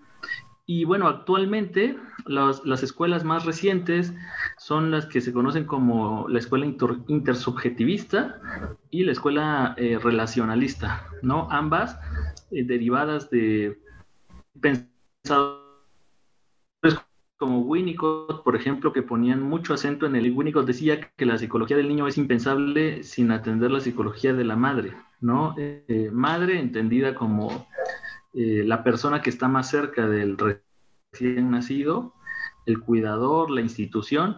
Y 0.66 0.85
bueno, 0.85 1.09
actualmente 1.09 1.99
las 2.26 2.82
escuelas 2.85 3.25
más 3.25 3.44
recientes 3.44 4.14
son 4.56 4.92
las 4.92 5.06
que 5.06 5.20
se 5.20 5.32
conocen 5.32 5.64
como 5.64 6.28
la 6.28 6.38
escuela 6.38 6.64
intersubjetivista 7.09 8.40
y 8.88 9.02
la 9.02 9.11
escuela 9.11 9.75
eh, 9.76 9.99
relacionalista, 10.00 11.04
¿no? 11.23 11.49
Ambas 11.50 11.99
eh, 12.52 12.62
derivadas 12.62 13.30
de 13.30 13.80
pensadores 14.61 15.60
como 17.40 17.61
Winnicott, 17.61 18.44
por 18.44 18.54
ejemplo, 18.54 18.92
que 18.92 19.02
ponían 19.02 19.42
mucho 19.42 19.73
acento 19.73 20.04
en 20.04 20.14
el... 20.14 20.30
Winnicott 20.30 20.66
decía 20.66 21.00
que 21.16 21.25
la 21.25 21.38
psicología 21.38 21.75
del 21.75 21.88
niño 21.88 22.06
es 22.06 22.18
impensable 22.18 23.02
sin 23.02 23.30
atender 23.30 23.70
la 23.70 23.80
psicología 23.80 24.35
de 24.35 24.44
la 24.44 24.56
madre, 24.56 24.92
¿no? 25.23 25.54
Eh, 25.56 26.11
madre 26.12 26.61
entendida 26.61 27.14
como 27.14 27.66
eh, 28.35 28.62
la 28.66 28.85
persona 28.85 29.23
que 29.23 29.30
está 29.30 29.49
más 29.49 29.70
cerca 29.70 30.06
del 30.06 30.37
recién 30.37 31.50
nacido, 31.50 32.12
el 32.66 32.78
cuidador, 32.78 33.50
la 33.50 33.62
institución. 33.62 34.37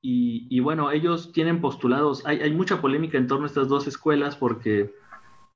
Y, 0.00 0.60
bueno, 0.60 0.92
ellos 0.92 1.32
tienen 1.32 1.60
postulados, 1.60 2.24
hay, 2.24 2.52
mucha 2.52 2.80
polémica 2.80 3.18
en 3.18 3.26
torno 3.26 3.44
a 3.44 3.48
estas 3.48 3.68
dos 3.68 3.86
escuelas 3.88 4.36
porque 4.36 4.92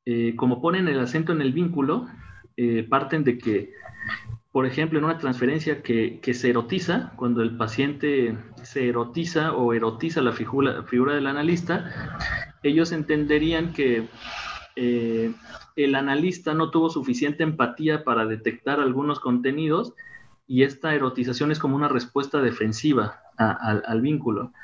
eh, 0.04 0.34
como 0.36 0.60
ponen 0.60 0.88
el 0.88 0.98
acento 1.00 1.32
en 1.32 1.42
el 1.42 1.52
vínculo, 1.52 2.06
parten 2.88 3.22
de 3.24 3.38
que, 3.38 3.72
por 4.56 4.64
ejemplo, 4.64 4.98
en 4.98 5.04
una 5.04 5.18
transferencia 5.18 5.82
que, 5.82 6.18
se 6.32 6.48
erotiza, 6.48 7.12
cuando 7.16 7.42
el 7.42 7.58
paciente 7.58 8.38
se 8.62 8.88
erotiza 8.88 9.52
o 9.52 9.74
erotiza 9.74 10.22
la 10.22 10.32
figura, 10.32 10.82
figura 10.84 11.14
del 11.14 11.26
analista, 11.26 12.16
ellos 12.62 12.90
entenderían 12.92 13.74
que 13.74 14.08
el 14.74 15.94
analista 15.94 16.54
no 16.54 16.70
tuvo 16.70 16.88
suficiente 16.88 17.42
empatía 17.42 18.02
para 18.02 18.24
detectar 18.24 18.80
algunos 18.80 19.20
contenidos 19.20 19.92
y 20.48 20.62
esta 20.62 20.94
erotización 20.94 21.52
es 21.52 21.58
como 21.58 21.76
una 21.76 21.88
respuesta 21.88 22.40
defensiva 22.40 23.20
al 23.36 24.00
vínculo. 24.00 24.54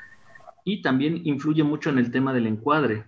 Y 0.65 0.81
también 0.81 1.21
influye 1.23 1.61
mucho 1.61 1.91
en 1.91 1.99
el 1.99 2.09
tema 2.09 2.33
del 2.33 2.47
encuadre, 2.47 3.05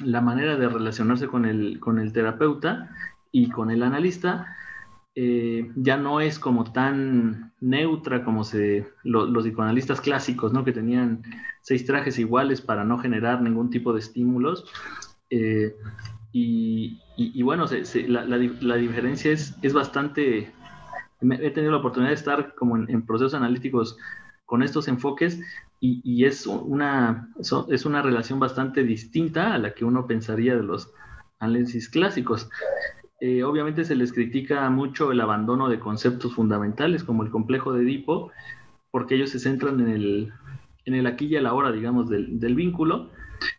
la 0.00 0.20
manera 0.20 0.58
de 0.58 0.68
relacionarse 0.68 1.28
con 1.28 1.46
el, 1.46 1.80
con 1.80 1.98
el 1.98 2.12
terapeuta 2.12 2.90
y 3.32 3.48
con 3.48 3.70
el 3.70 3.82
analista. 3.82 4.54
Eh, 5.16 5.70
ya 5.76 5.96
no 5.96 6.20
es 6.20 6.40
como 6.40 6.72
tan 6.72 7.52
neutra 7.60 8.24
como 8.24 8.42
se, 8.42 8.88
los 9.04 9.44
psicoanalistas 9.44 10.00
clásicos, 10.00 10.52
¿no? 10.52 10.64
que 10.64 10.72
tenían 10.72 11.22
seis 11.60 11.86
trajes 11.86 12.18
iguales 12.18 12.60
para 12.60 12.82
no 12.84 12.98
generar 12.98 13.40
ningún 13.40 13.70
tipo 13.70 13.92
de 13.92 14.00
estímulos. 14.00 14.66
Eh, 15.30 15.76
y, 16.32 17.42
bueno, 17.42 17.66
la, 18.08 18.76
diferencia 18.76 19.30
es, 19.30 19.56
es 19.62 19.72
bastante... 19.72 20.52
He 21.20 21.50
tenido 21.52 21.70
la 21.70 21.78
oportunidad 21.78 22.10
de 22.10 22.16
estar 22.16 22.54
como 22.56 22.76
en, 22.76 23.06
procesos 23.06 23.34
analíticos 23.34 23.96
con 24.44 24.64
estos 24.64 24.88
enfoques 24.88 25.40
y, 25.80 26.24
es, 26.24 26.46
una, 26.46 27.28
es 27.68 27.86
una 27.86 28.02
relación 28.02 28.40
bastante 28.40 28.82
distinta 28.82 29.54
a 29.54 29.58
la 29.58 29.74
que 29.74 29.84
uno 29.84 30.06
pensaría 30.06 30.56
de 30.56 30.64
los 30.64 30.92
análisis 31.38 31.88
clásicos. 31.88 32.48
Eh, 33.20 33.44
obviamente 33.44 33.84
se 33.84 33.94
les 33.94 34.12
critica 34.12 34.68
mucho 34.70 35.12
el 35.12 35.20
abandono 35.20 35.68
de 35.68 35.78
conceptos 35.78 36.34
fundamentales 36.34 37.04
como 37.04 37.22
el 37.22 37.30
complejo 37.30 37.72
de 37.72 37.82
Edipo, 37.82 38.32
porque 38.90 39.14
ellos 39.14 39.30
se 39.30 39.38
centran 39.38 39.80
en 39.80 39.88
el, 39.88 40.32
en 40.84 40.94
el 40.94 41.06
aquí 41.06 41.26
y 41.26 41.36
el 41.36 41.46
ahora, 41.46 41.72
digamos, 41.72 42.08
del, 42.08 42.54
vínculo, 42.54 43.10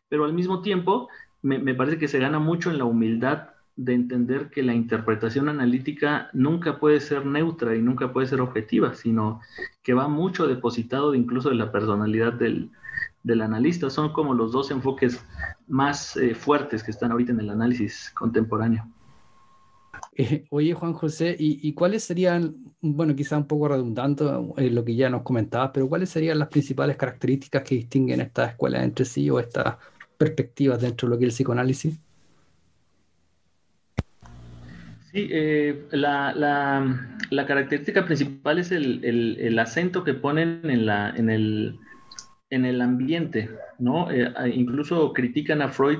pero 0.10 0.26
al 0.26 0.34
mismo 0.34 0.62
tiempo 0.62 1.10
me, 1.42 1.60
me, 1.60 1.74
parece 1.74 1.98
que 1.98 2.08
se 2.08 2.20
gana 2.20 2.40
mucho 2.40 2.70
en 2.70 2.78
la 2.78 2.86
humildad 2.86 3.50
de 3.76 3.94
entender 3.94 4.50
que 4.50 4.64
la 4.64 4.74
interpretación 4.74 5.50
analítica 5.50 6.30
nunca 6.34 6.80
puede 6.80 7.00
ser 7.02 7.26
neutra 7.26 7.76
y 7.76 7.82
nunca 7.82 8.14
puede 8.14 8.28
ser 8.28 8.40
objetiva, 8.42 8.94
sino 8.94 9.42
que 9.84 9.94
va 9.94 10.08
mucho 10.08 10.48
depositado 10.48 11.12
de 11.12 11.18
incluso 11.18 11.50
de 11.50 11.56
la 11.56 11.72
personalidad 11.72 12.34
del, 12.34 12.72
del 13.24 13.42
analista. 13.42 13.90
Son 13.90 14.14
como 14.14 14.34
los 14.34 14.52
dos 14.52 14.72
enfoques 14.72 15.26
más 15.68 16.16
eh, 16.16 16.36
fuertes 16.36 16.84
que 16.84 16.92
están 16.92 17.12
ahorita 17.12 17.34
en 17.34 17.42
el 17.42 17.50
análisis 17.50 18.12
contemporáneo. 18.16 18.88
Eh, 20.18 20.46
oye, 20.50 20.74
Juan 20.74 20.94
José, 20.94 21.36
¿y, 21.38 21.74
cuáles 21.74 22.04
serían, 22.04 22.56
bueno, 22.80 23.14
quizá 23.16 23.38
un 23.38 23.48
poco 23.48 23.68
redundante 23.68 24.24
en 24.58 24.74
lo 24.74 24.86
que 24.86 24.96
ya 24.96 25.10
nos 25.10 25.24
comentabas, 25.24 25.72
pero 25.74 25.90
cuáles 25.90 26.10
serían 26.10 26.40
las 26.40 26.48
principales 26.48 26.96
características 26.96 27.64
que 27.64 27.76
distinguen 27.76 28.22
estas 28.22 28.52
escuelas 28.52 28.84
entre 28.84 29.04
sí 29.04 29.30
o 29.30 29.40
estas 29.40 29.76
perspectivas 30.18 30.80
dentro 30.80 31.10
de 31.10 31.16
lo 31.16 31.20
que 31.20 31.26
es 31.26 31.34
el 31.34 31.36
psicoanálisis? 31.36 32.00
Sí, 35.12 35.28
eh, 35.30 35.86
la, 35.92 36.34
la, 37.30 37.46
característica 37.46 38.06
principal 38.06 38.60
es 38.60 38.72
el, 38.72 39.04
el, 39.04 39.38
el, 39.40 39.60
acento 39.60 40.06
que 40.06 40.14
ponen 40.14 40.62
en, 40.64 40.86
la, 40.86 41.10
en, 41.10 41.30
el, 41.30 41.78
en 42.50 42.64
el 42.64 42.80
ambiente, 42.82 43.50
¿no? 43.80 44.10
Eh, 44.12 44.32
incluso 44.54 45.12
critican 45.12 45.62
a 45.62 45.70
Freud 45.70 46.00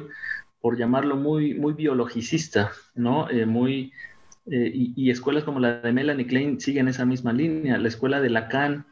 por 0.66 0.80
llamarlo 0.80 1.16
muy, 1.16 1.54
muy 1.54 1.74
biologicista, 1.74 2.72
¿no? 2.96 3.30
Eh, 3.30 3.46
muy, 3.46 3.94
eh, 4.48 4.72
y, 4.74 5.12
escuelas 5.12 5.44
como 5.44 5.60
la 5.60 5.80
de 5.80 5.94
Melanie 5.94 6.26
Klein 6.26 6.60
siguen 6.60 6.88
esa 6.88 7.06
misma 7.06 7.34
línea. 7.34 7.78
La 7.78 7.88
escuela 7.88 8.20
de 8.20 8.32
Lacan, 8.32 8.88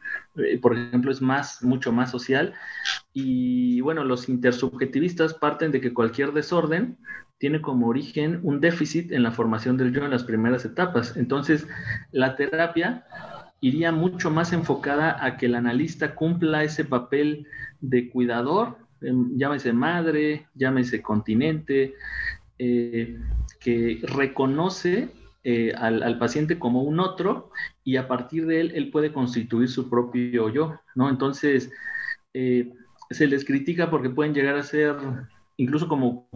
por 0.62 0.76
ejemplo, 0.76 1.10
es 1.10 1.20
más, 1.20 1.64
mucho 1.64 1.90
más 1.90 2.12
social. 2.12 2.54
Y 3.12 3.80
bueno, 3.80 4.04
los 4.04 4.28
intersubjetivistas 4.28 5.34
parten 5.34 5.72
de 5.72 5.80
que 5.80 5.92
cualquier 5.92 6.30
desorden 6.30 6.96
tiene 7.38 7.60
como 7.60 7.88
origen 7.88 8.38
un 8.44 8.60
déficit 8.60 9.10
en 9.10 9.24
la 9.24 9.32
formación 9.32 9.76
del 9.76 9.92
yo 9.92 10.04
en 10.04 10.12
las 10.12 10.22
primeras 10.22 10.64
etapas. 10.64 11.16
Entonces, 11.16 11.66
la 12.12 12.36
terapia 12.36 13.04
iría 13.60 13.90
mucho 13.90 14.30
más 14.30 14.52
enfocada 14.52 15.24
a 15.24 15.36
que 15.36 15.46
el 15.46 15.56
analista 15.56 16.14
cumpla 16.14 16.62
ese 16.62 16.84
papel 16.84 17.48
de 17.80 18.10
cuidador, 18.10 18.83
llámese 19.36 19.72
madre, 19.72 20.46
llámese 20.54 21.02
continente, 21.02 21.94
eh, 22.58 23.18
que 23.60 24.00
reconoce 24.02 25.10
eh, 25.42 25.72
al, 25.76 26.18
paciente 26.18 26.58
como 26.58 26.82
un 26.82 27.00
otro 27.00 27.50
y 27.82 27.96
a 27.96 28.08
partir 28.08 28.46
de 28.46 28.60
él 28.60 28.72
él 28.74 28.90
puede 28.90 29.12
constituir 29.12 29.68
su 29.68 29.90
propio 29.90 30.48
yo, 30.48 30.80
¿no? 30.94 31.10
Entonces, 31.10 31.70
eh, 32.32 32.72
se 33.10 33.26
les 33.26 33.44
critica 33.44 33.90
porque 33.90 34.10
pueden 34.10 34.34
llegar 34.34 34.56
a 34.56 34.62
ser 34.62 34.96
incluso 35.56 35.88
como, 35.88 36.28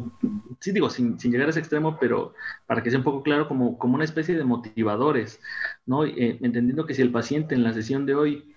sí 0.61 0.73
digo, 0.73 0.91
sin, 0.91 1.19
sin, 1.19 1.33
llegar 1.33 1.49
a 1.49 1.51
ese 1.51 1.61
extremo, 1.61 1.99
pero 1.99 2.35
para 2.67 2.83
que 2.83 2.91
sea 2.91 2.99
un 2.99 3.05
poco 3.05 3.23
claro, 3.23 3.49
como, 3.49 3.79
como 3.79 3.95
una 3.95 4.05
especie 4.05 4.37
de 4.37 4.45
motivadores, 4.45 5.41
¿no? 5.87 6.05
Eh, 6.05 6.39
entendiendo 6.43 6.87
que 6.87 6.95
si 6.95 7.03
el 7.03 7.11
paciente 7.11 7.55
en 7.55 7.65
la 7.65 7.73
sesión 7.73 8.07
de 8.07 8.15
hoy 8.15 8.55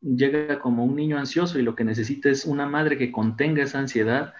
llega 0.00 0.58
como 0.60 0.84
un 0.84 0.96
niño 0.96 1.18
ansioso 1.18 1.58
y 1.58 1.62
lo 1.62 1.74
que 1.74 1.84
necesita 1.84 2.30
es 2.30 2.44
una 2.44 2.66
madre 2.66 2.96
que 2.96 3.12
contenga 3.12 3.62
esa 3.62 3.78
ansiedad, 3.78 4.34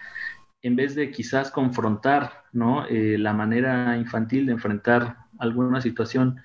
en 0.61 0.75
vez 0.75 0.95
de 0.95 1.11
quizás 1.11 1.51
confrontar, 1.51 2.43
¿no? 2.51 2.85
Eh, 2.87 3.17
la 3.17 3.33
manera 3.33 3.97
infantil 3.97 4.45
de 4.45 4.53
enfrentar 4.53 5.17
alguna 5.39 5.81
situación 5.81 6.39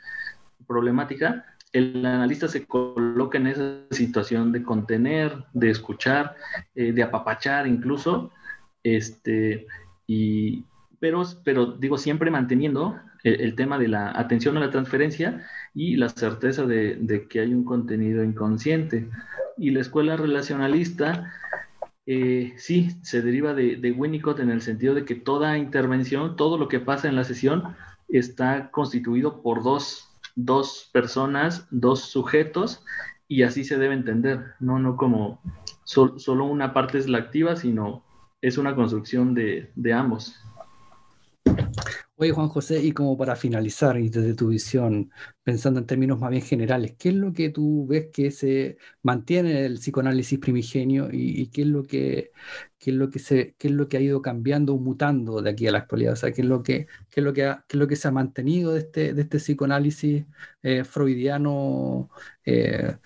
problemática, 0.66 1.44
el 1.72 2.04
analista 2.06 2.48
se 2.48 2.66
coloca 2.66 3.36
en 3.36 3.48
esa 3.48 3.80
situación 3.90 4.52
de 4.52 4.62
contener, 4.62 5.44
de 5.52 5.70
escuchar, 5.70 6.36
eh, 6.74 6.92
de 6.92 7.02
apapachar 7.02 7.66
incluso, 7.66 8.32
este, 8.82 9.66
y, 10.06 10.64
pero, 11.00 11.22
pero 11.44 11.66
digo, 11.66 11.98
siempre 11.98 12.30
manteniendo 12.30 12.98
el, 13.24 13.54
tema 13.56 13.78
de 13.78 13.88
la 13.88 14.12
atención 14.18 14.56
a 14.56 14.60
la 14.60 14.70
transferencia 14.70 15.44
y 15.76 15.96
la 15.96 16.08
certeza 16.08 16.64
de, 16.64 17.26
que 17.28 17.40
hay 17.40 17.52
un 17.52 17.62
contenido 17.62 18.24
inconsciente. 18.24 19.08
Y 19.58 19.70
la 19.70 19.82
escuela 19.82 20.16
relacionalista, 20.16 21.30
eh, 22.06 22.54
sí, 22.56 22.90
se 23.02 23.20
deriva 23.20 23.52
de, 23.52 23.76
de, 23.76 23.92
Winnicott 23.92 24.40
en 24.40 24.50
el 24.50 24.62
sentido 24.62 24.94
de 24.94 25.04
que 25.04 25.14
toda 25.14 25.58
intervención, 25.58 26.34
todo 26.34 26.56
lo 26.56 26.68
que 26.68 26.80
pasa 26.80 27.08
en 27.08 27.14
la 27.14 27.24
sesión, 27.24 27.76
está 28.08 28.70
constituido 28.70 29.42
por 29.42 29.62
dos, 29.62 30.08
dos 30.34 30.88
personas, 30.94 31.68
dos 31.70 32.00
sujetos, 32.00 32.82
y 33.28 33.42
así 33.42 33.62
se 33.62 33.76
debe 33.76 33.94
entender, 33.94 34.54
no, 34.60 34.78
no 34.78 34.96
como 34.96 35.40
solo 35.84 36.46
una 36.46 36.72
parte 36.72 36.96
es 36.96 37.06
la 37.06 37.18
activa, 37.18 37.54
sino 37.54 38.02
es 38.40 38.56
una 38.56 38.74
construcción 38.74 39.34
de, 39.34 39.92
ambos. 39.92 40.40
Oye, 42.18 42.32
Juan 42.32 42.48
José, 42.48 42.82
y 42.82 42.92
como 42.92 43.16
para 43.18 43.36
finalizar, 43.36 43.98
y 43.98 44.08
desde 44.08 44.34
tu 44.34 44.48
visión, 44.48 45.10
pensando 45.42 45.80
en 45.80 45.86
términos 45.86 46.18
más 46.18 46.30
bien 46.30 46.42
generales, 46.42 46.94
¿qué 46.98 47.10
es 47.10 47.14
lo 47.14 47.34
que 47.34 47.50
tú 47.50 47.86
ves 47.86 48.08
que 48.10 48.30
se 48.30 48.78
mantiene 49.02 49.66
el 49.66 49.74
psicoanálisis 49.74 50.38
primigenio 50.38 51.08
y, 51.12 51.48
qué 51.48 51.62
es 51.62 51.68
lo 51.68 51.82
que 51.82 52.32
es 52.80 52.94
lo 52.94 53.10
que 53.10 53.18
se 53.18 53.54
qué 53.58 53.68
es 53.68 53.74
lo 53.74 53.88
que 53.88 53.98
ha 53.98 54.00
ido 54.00 54.22
cambiando 54.22 54.74
o 54.74 54.78
mutando 54.78 55.42
de 55.42 55.50
aquí 55.50 55.66
a 55.66 55.72
la 55.72 55.78
actualidad? 55.78 56.14
O 56.14 56.16
sea, 56.16 56.32
¿qué 56.32 56.40
es 56.42 56.48
lo 56.48 56.62
que 56.62 56.86
qué 57.10 57.20
es 57.20 57.24
lo 57.24 57.32
que 57.34 57.42
es 57.68 57.74
lo 57.74 57.86
que 57.88 57.96
se 57.96 58.08
ha 58.08 58.12
mantenido 58.12 58.72
de 58.72 58.80
este, 58.80 59.12
de 59.14 59.22
este 59.22 59.38
psicoanálisis 59.38 60.24
eh, 60.62 60.84
freudiano 60.84 62.08
eh, 62.44 62.96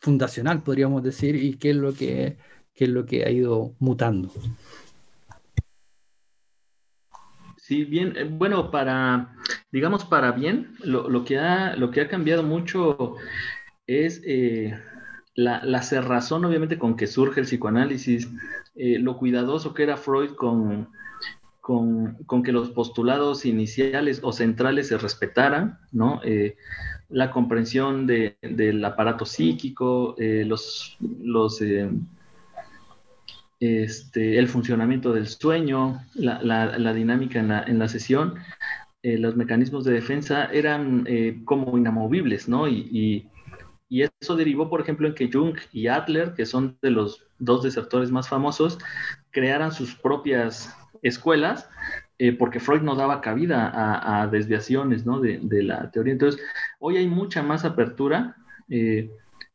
fundacional, 0.00 0.62
podríamos 0.62 1.02
decir, 1.02 1.36
y 1.36 1.54
qué 1.56 1.70
es 1.70 1.76
lo 1.76 1.94
que 1.94 2.36
qué 2.74 2.84
es 2.84 2.90
lo 2.90 3.06
que 3.06 3.24
ha 3.24 3.30
ido 3.30 3.74
mutando. 3.78 4.32
Sí, 7.70 7.84
bien, 7.84 8.14
eh, 8.16 8.24
bueno, 8.24 8.72
para, 8.72 9.32
digamos, 9.70 10.04
para 10.04 10.32
bien, 10.32 10.74
lo, 10.82 11.24
que, 11.24 11.38
ha, 11.38 11.76
lo 11.76 11.92
que 11.92 12.00
ha 12.00 12.08
cambiado 12.08 12.42
mucho 12.42 13.14
es 13.86 14.20
eh, 14.26 14.76
la, 15.36 15.82
cerrazón, 15.84 16.44
obviamente, 16.44 16.80
con 16.80 16.96
que 16.96 17.06
surge 17.06 17.38
el 17.38 17.46
psicoanálisis, 17.46 18.28
eh, 18.74 18.98
lo 18.98 19.16
cuidadoso 19.18 19.72
que 19.72 19.84
era 19.84 19.96
Freud 19.96 20.30
con, 20.30 20.88
con, 21.60 22.42
que 22.42 22.50
los 22.50 22.70
postulados 22.70 23.46
iniciales 23.46 24.18
o 24.24 24.32
centrales 24.32 24.88
se 24.88 24.98
respetaran, 24.98 25.78
¿no? 25.92 26.20
la 27.08 27.30
comprensión 27.30 28.04
del 28.08 28.84
aparato 28.84 29.24
psíquico, 29.24 30.16
los, 30.18 30.98
los 31.22 31.62
este, 33.60 34.38
el 34.38 34.48
funcionamiento 34.48 35.12
del 35.12 35.26
sueño, 35.26 36.02
la, 36.14 36.94
dinámica 36.94 37.38
en 37.38 37.78
la, 37.78 37.88
sesión, 37.88 38.36
eh, 39.02 39.18
los 39.18 39.36
mecanismos 39.36 39.84
de 39.84 39.92
defensa 39.92 40.46
eran 40.46 41.04
eh, 41.06 41.42
como 41.44 41.76
inamovibles, 41.76 42.48
¿no? 42.48 42.66
Y, 42.66 43.28
eso 43.92 44.36
derivó, 44.36 44.70
por 44.70 44.80
ejemplo, 44.80 45.08
en 45.08 45.14
que 45.14 45.28
Jung 45.30 45.58
y 45.72 45.88
Adler, 45.88 46.34
que 46.34 46.46
son 46.46 46.78
de 46.80 46.90
los 46.90 47.26
dos 47.40 47.64
desertores 47.64 48.12
más 48.12 48.28
famosos, 48.28 48.78
crearan 49.32 49.72
sus 49.72 49.96
propias 49.96 50.72
escuelas, 51.02 51.68
eh, 52.18 52.32
porque 52.32 52.60
Freud 52.60 52.82
no 52.82 52.94
daba 52.94 53.20
cabida 53.20 53.72
a, 54.22 54.28
desviaciones, 54.28 55.04
¿no? 55.04 55.18
De, 55.20 55.40
la 55.62 55.90
teoría. 55.90 56.12
Entonces, 56.12 56.40
hoy 56.78 56.98
hay 56.98 57.08
mucha 57.08 57.42
más 57.42 57.64
apertura. 57.64 58.36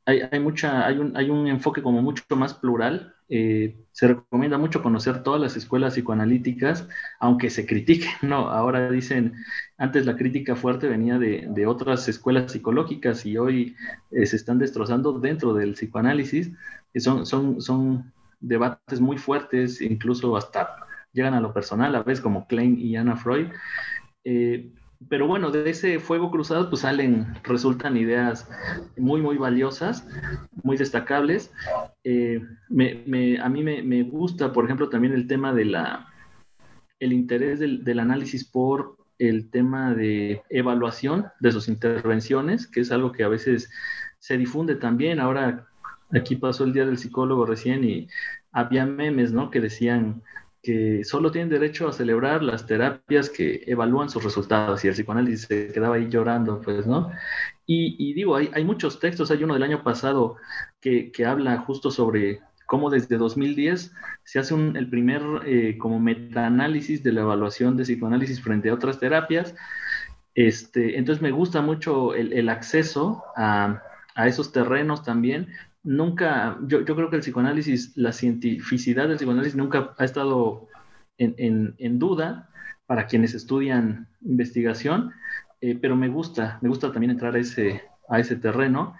hay, 0.05 0.39
mucha, 0.41 0.85
hay, 0.85 0.97
un, 0.97 1.15
hay 1.15 1.29
un 1.29 1.47
enfoque 1.47 1.81
como 1.81 2.01
mucho 2.01 2.23
más 2.35 2.53
plural 2.53 3.14
eh, 3.29 3.75
se 3.91 4.07
recomienda 4.07 4.57
mucho 4.57 4.83
conocer 4.83 5.23
todas 5.23 5.41
las 5.41 5.57
escuelas 5.57 5.93
psicoanalíticas, 5.93 6.87
aunque 7.19 7.49
se 7.49 7.65
critiquen, 7.65 8.11
¿no? 8.21 8.49
Ahora 8.49 8.91
dicen, 8.91 9.33
antes 9.77 10.05
la 10.05 10.15
crítica 10.15 10.55
fuerte 10.55 10.87
venía 10.87 11.17
de, 11.17 11.67
otras 11.67 12.07
escuelas 12.07 12.51
psicológicas 12.51 13.25
y 13.25 13.37
hoy 13.37 13.75
eh, 14.11 14.25
se 14.25 14.35
están 14.35 14.59
destrozando 14.59 15.19
dentro 15.19 15.53
del 15.53 15.73
psicoanálisis. 15.73 16.51
son, 16.95 17.25
son, 17.25 17.61
son 17.61 18.13
debates 18.39 18.99
muy 18.99 19.17
fuertes, 19.17 19.81
incluso 19.81 20.35
hasta 20.37 20.85
llegan 21.13 21.33
a 21.33 21.41
lo 21.41 21.53
personal, 21.53 21.95
a 21.95 22.03
veces 22.03 22.21
como 22.21 22.45
Klein 22.47 22.77
y 22.79 22.95
Anna 22.97 23.15
Freud. 23.15 23.47
Eh, 24.23 24.69
pero 25.09 25.27
bueno, 25.27 25.51
de 25.51 25.69
ese 25.69 25.99
fuego 25.99 26.31
cruzado 26.31 26.69
pues 26.69 26.81
salen, 26.81 27.27
resultan 27.43 27.97
ideas 27.97 28.49
muy, 28.97 29.21
muy 29.21 29.37
valiosas, 29.37 30.07
muy 30.63 30.77
destacables. 30.77 31.51
Eh, 32.03 32.41
a 33.41 33.49
mí 33.49 33.63
me, 33.63 34.03
gusta, 34.03 34.53
por 34.53 34.65
ejemplo, 34.65 34.89
también 34.89 35.13
el 35.13 35.27
tema 35.27 35.53
de 35.53 35.65
la, 35.65 36.07
el 36.99 37.13
interés 37.13 37.59
del, 37.59 37.99
análisis 37.99 38.43
por 38.45 38.97
el 39.19 39.49
tema 39.49 39.93
de 39.93 40.41
evaluación 40.49 41.27
de 41.39 41.51
sus 41.51 41.67
intervenciones, 41.67 42.67
que 42.67 42.81
es 42.81 42.91
algo 42.91 43.11
que 43.11 43.23
a 43.23 43.29
veces 43.29 43.69
se 44.19 44.37
difunde 44.37 44.75
también. 44.75 45.19
Ahora, 45.19 45.67
aquí 46.11 46.35
pasó 46.35 46.63
el 46.63 46.73
Día 46.73 46.85
del 46.85 46.97
Psicólogo 46.97 47.45
recién 47.45 47.83
y 47.83 48.07
había 48.51 48.85
memes, 48.85 49.31
¿no? 49.31 49.51
Que 49.51 49.61
decían 49.61 50.21
que 50.65 51.03
solo 51.03 51.31
tienen 51.31 51.49
derecho 51.49 51.87
a 51.87 51.93
celebrar 51.93 52.41
las 52.41 52.65
terapias 52.65 53.29
que 53.29 53.61
evalúan 53.67 54.09
sus 54.09 54.23
resultados 54.23 54.83
y 54.83 54.87
el 54.87 54.95
psicoanálisis 54.95 55.41
se 55.41 55.67
quedaba 55.67 55.97
ahí 55.97 56.09
llorando, 56.09 56.59
pues, 56.59 56.87
¿no? 56.87 57.11
Y, 57.67 58.13
digo, 58.13 58.35
hay, 58.35 58.63
muchos 58.63 58.99
textos, 58.99 59.29
hay 59.29 59.43
uno 59.43 59.53
del 59.53 59.61
año 59.61 59.83
pasado 59.83 60.37
que, 60.81 61.11
que 61.11 61.25
habla 61.25 61.57
justo 61.59 61.91
sobre 61.91 62.41
cómo 62.65 62.89
desde 62.89 63.17
2010 63.17 63.93
se 64.23 64.39
hace 64.39 64.55
el 64.55 64.89
primer 64.89 65.21
eh, 65.45 65.77
como 65.77 65.99
metaanálisis 65.99 67.03
de 67.03 67.11
la 67.11 67.21
evaluación 67.21 67.77
de 67.77 67.83
psicoanálisis 67.83 68.41
frente 68.41 68.69
a 68.69 68.73
otras 68.73 68.99
terapias. 68.99 69.53
Este, 70.33 70.97
entonces 70.97 71.21
me 71.21 71.31
gusta 71.31 71.61
mucho 71.61 72.15
el, 72.15 72.33
el 72.33 72.49
acceso 72.49 73.23
a, 73.35 73.83
a, 74.15 74.27
esos 74.27 74.51
terrenos 74.51 75.03
también. 75.03 75.47
Nunca, 75.85 76.57
yo, 76.63 76.81
yo, 76.81 76.95
creo 76.95 77.09
que 77.11 77.17
el 77.17 77.21
psicoanálisis, 77.21 77.95
la 77.95 78.11
cientificidad 78.11 79.07
del 79.07 79.17
psicoanálisis 79.17 79.55
nunca 79.55 79.93
ha 79.97 80.03
estado 80.03 80.67
en, 81.19 81.75
en, 81.77 81.99
duda 81.99 82.49
para 82.87 83.05
quienes 83.05 83.35
estudian 83.35 84.07
investigación, 84.21 85.11
eh, 85.61 85.77
pero 85.79 85.95
me 85.95 86.09
gusta, 86.09 86.57
me 86.61 86.69
gusta 86.69 86.91
también 86.91 87.11
entrar 87.11 87.35
a 87.35 87.39
ese, 87.39 87.83
a 88.09 88.19
ese 88.19 88.35
terreno. 88.35 88.95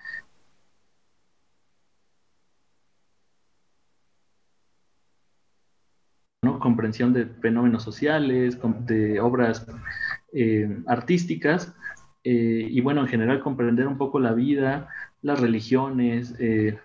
comprensión 6.59 7.13
de 7.13 7.25
fenómenos 7.25 7.83
sociales, 7.83 8.59
de 8.85 9.19
obras 9.19 9.67
eh, 10.33 10.77
artísticas, 10.87 11.75
eh, 12.23 12.67
y 12.71 12.81
bueno, 12.81 13.01
en 13.01 13.07
general 13.07 13.39
comprender 13.39 13.87
un 13.87 13.97
poco 13.97 14.19
la 14.19 14.33
vida, 14.33 14.89
las 15.25 15.39
religiones. 15.39 16.35
Eh, 16.39 16.77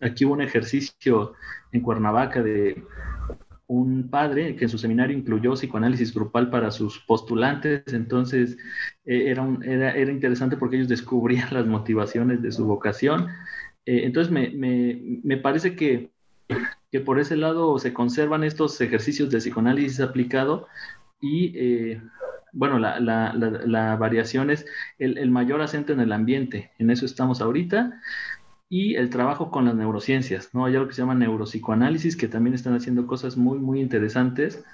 aquí 0.00 0.24
hubo 0.24 0.34
un 0.34 0.42
ejercicio 0.42 1.34
en 1.72 1.80
Cuernavaca 1.82 2.42
de 2.42 2.82
un 3.66 4.08
padre 4.08 4.56
que 4.56 4.64
en 4.64 4.70
su 4.70 4.78
seminario 4.78 5.16
incluyó 5.16 5.52
psicoanálisis 5.52 6.14
grupal 6.14 6.48
para 6.48 6.70
sus 6.70 7.00
postulantes, 7.00 7.82
entonces 7.92 8.56
era, 9.04 9.46
era, 9.62 9.90
era, 9.92 10.10
interesante 10.10 10.56
porque 10.56 10.76
ellos 10.76 10.88
descubrían 10.88 11.48
las 11.52 11.66
motivaciones 11.66 12.40
de 12.40 12.50
su 12.52 12.64
vocación. 12.64 13.28
entonces 13.84 14.32
me, 14.32 14.50
me, 14.50 15.20
me 15.22 15.36
parece 15.36 15.76
que 15.76 16.10
que 16.90 17.00
por 17.00 17.18
ese 17.18 17.36
lado 17.36 17.78
se 17.78 17.92
conservan 17.92 18.44
estos 18.44 18.80
ejercicios 18.80 19.30
de 19.30 19.38
psicoanálisis 19.38 20.00
aplicado 20.00 20.66
y, 21.20 21.52
eh, 21.56 22.00
bueno, 22.58 22.80
la, 22.80 22.98
la, 22.98 23.32
la, 23.32 23.94
variación 23.94 24.50
es 24.50 24.66
el, 24.98 25.16
el, 25.16 25.30
mayor 25.30 25.60
acento 25.60 25.92
en 25.92 26.00
el 26.00 26.12
ambiente, 26.12 26.72
en 26.78 26.90
eso 26.90 27.06
estamos 27.06 27.40
ahorita, 27.40 28.00
y 28.68 28.96
el 28.96 29.10
trabajo 29.10 29.52
con 29.52 29.66
las 29.66 29.76
neurociencias, 29.76 30.52
¿no? 30.52 30.64
Hay 30.64 30.74
algo 30.74 30.88
que 30.88 30.94
se 30.94 31.02
llama 31.02 31.14
neuropsicoanálisis, 31.14 32.16
que 32.16 32.26
también 32.26 32.54
están 32.54 32.74
haciendo 32.74 33.06
cosas 33.06 33.36
muy, 33.36 33.58
muy 33.60 33.80
interesantes, 33.80 34.64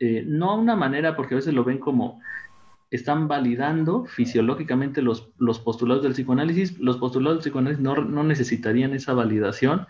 eh, 0.00 0.24
no 0.26 0.50
a 0.50 0.56
una 0.56 0.74
manera, 0.74 1.14
porque 1.14 1.34
a 1.34 1.36
veces 1.36 1.54
lo 1.54 1.62
ven 1.62 1.78
como 1.78 2.20
están 2.90 3.28
validando 3.28 4.04
fisiológicamente 4.06 5.00
los, 5.00 5.30
los 5.38 5.60
postulados 5.60 6.02
del 6.02 6.14
psicoanálisis, 6.14 6.76
los 6.80 6.96
postulados 6.96 7.36
del 7.38 7.42
psicoanálisis 7.42 7.80
no, 7.80 7.94
no 7.94 8.24
necesitarían 8.24 8.94
esa 8.94 9.12
validación, 9.12 9.86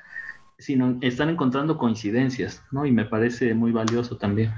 sino 0.59 0.99
están 1.01 1.31
encontrando 1.31 1.79
coincidencias, 1.79 2.63
¿no? 2.73 2.85
Y 2.85 2.93
me 2.93 3.07
parece 3.07 3.55
muy 3.55 3.73
valioso 3.73 4.19
también. 4.19 4.53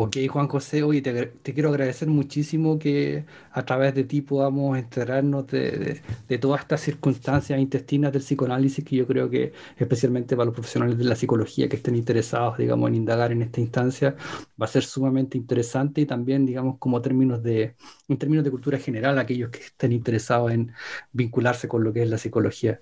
Ok, 0.00 0.16
Juan 0.30 0.46
José, 0.46 0.84
oye, 0.84 1.02
te, 1.02 1.52
quiero 1.52 1.70
agradecer 1.70 2.06
muchísimo 2.06 2.78
que 2.78 3.24
a 3.50 3.64
través 3.64 3.96
de 3.96 4.04
ti 4.04 4.20
podamos 4.22 4.78
enterarnos 4.78 5.48
de, 5.48 6.00
todas 6.40 6.60
estas 6.60 6.82
circunstancias 6.82 7.58
intestinas 7.58 8.12
del 8.12 8.22
psicoanálisis 8.22 8.84
que 8.84 8.94
yo 8.94 9.08
creo 9.08 9.28
que 9.28 9.52
especialmente 9.76 10.36
para 10.36 10.44
los 10.46 10.54
profesionales 10.54 10.98
de 10.98 11.02
la 11.04 11.16
psicología 11.16 11.68
que 11.68 11.74
estén 11.74 11.96
interesados, 11.96 12.58
digamos, 12.58 12.88
en 12.90 12.94
indagar 12.94 13.32
en 13.32 13.42
esta 13.42 13.60
instancia, 13.60 14.14
va 14.60 14.66
a 14.66 14.68
ser 14.68 14.84
sumamente 14.84 15.36
interesante 15.36 16.00
y 16.02 16.06
también, 16.06 16.46
digamos, 16.46 16.78
como 16.78 17.02
términos 17.02 17.42
de, 17.42 17.74
en 18.06 18.18
términos 18.18 18.44
de 18.44 18.52
cultura 18.52 18.78
general, 18.78 19.18
aquellos 19.18 19.50
que 19.50 19.58
estén 19.58 19.90
interesados 19.90 20.52
en 20.52 20.72
vincularse 21.12 21.66
con 21.66 21.82
lo 21.82 21.92
que 21.92 22.02
es 22.04 22.08
la 22.08 22.18
psicología 22.18 22.80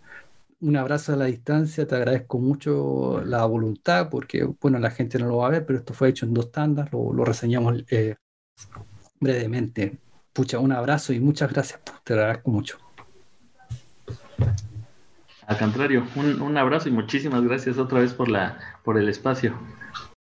un 0.61 0.77
abrazo 0.77 1.13
a 1.13 1.17
la 1.17 1.27
distancia, 1.27 1.87
te 1.87 1.95
agradezco 1.95 2.39
mucho 2.39 3.23
la 3.25 3.45
voluntad, 3.45 4.09
porque 4.09 4.45
bueno, 4.61 4.79
la 4.79 4.91
gente 4.91 5.19
no 5.19 5.27
lo 5.27 5.39
va 5.39 5.49
a 5.49 5.51
ver, 5.51 5.67
pero 5.67 5.79
esto 5.79 5.95
fue 5.95 6.09
hecho 6.09 6.27
en 6.27 6.35
dos 6.35 6.51
tandas, 6.51 6.91
lo, 6.93 7.25
reseñamos 7.25 7.85
eh, 7.91 8.17
brevemente. 9.21 9.99
Pucha, 10.33 10.59
un 10.59 10.73
abrazo 10.73 11.13
y 11.13 11.21
muchas 11.21 11.53
gracias, 11.53 11.81
pues, 11.85 11.99
te 12.05 12.15
agradezco 12.15 12.51
mucho. 12.51 12.79
Al 15.47 15.59
contrario, 15.59 16.07
un, 16.17 16.43
un, 16.43 16.57
abrazo 16.57 16.89
y 16.89 16.93
muchísimas 16.93 17.43
gracias 17.43 17.79
otra 17.79 18.01
vez 18.01 18.13
por, 18.13 18.29
la, 18.29 18.59
por 18.83 18.99
el 18.99 19.09
espacio. 19.09 19.57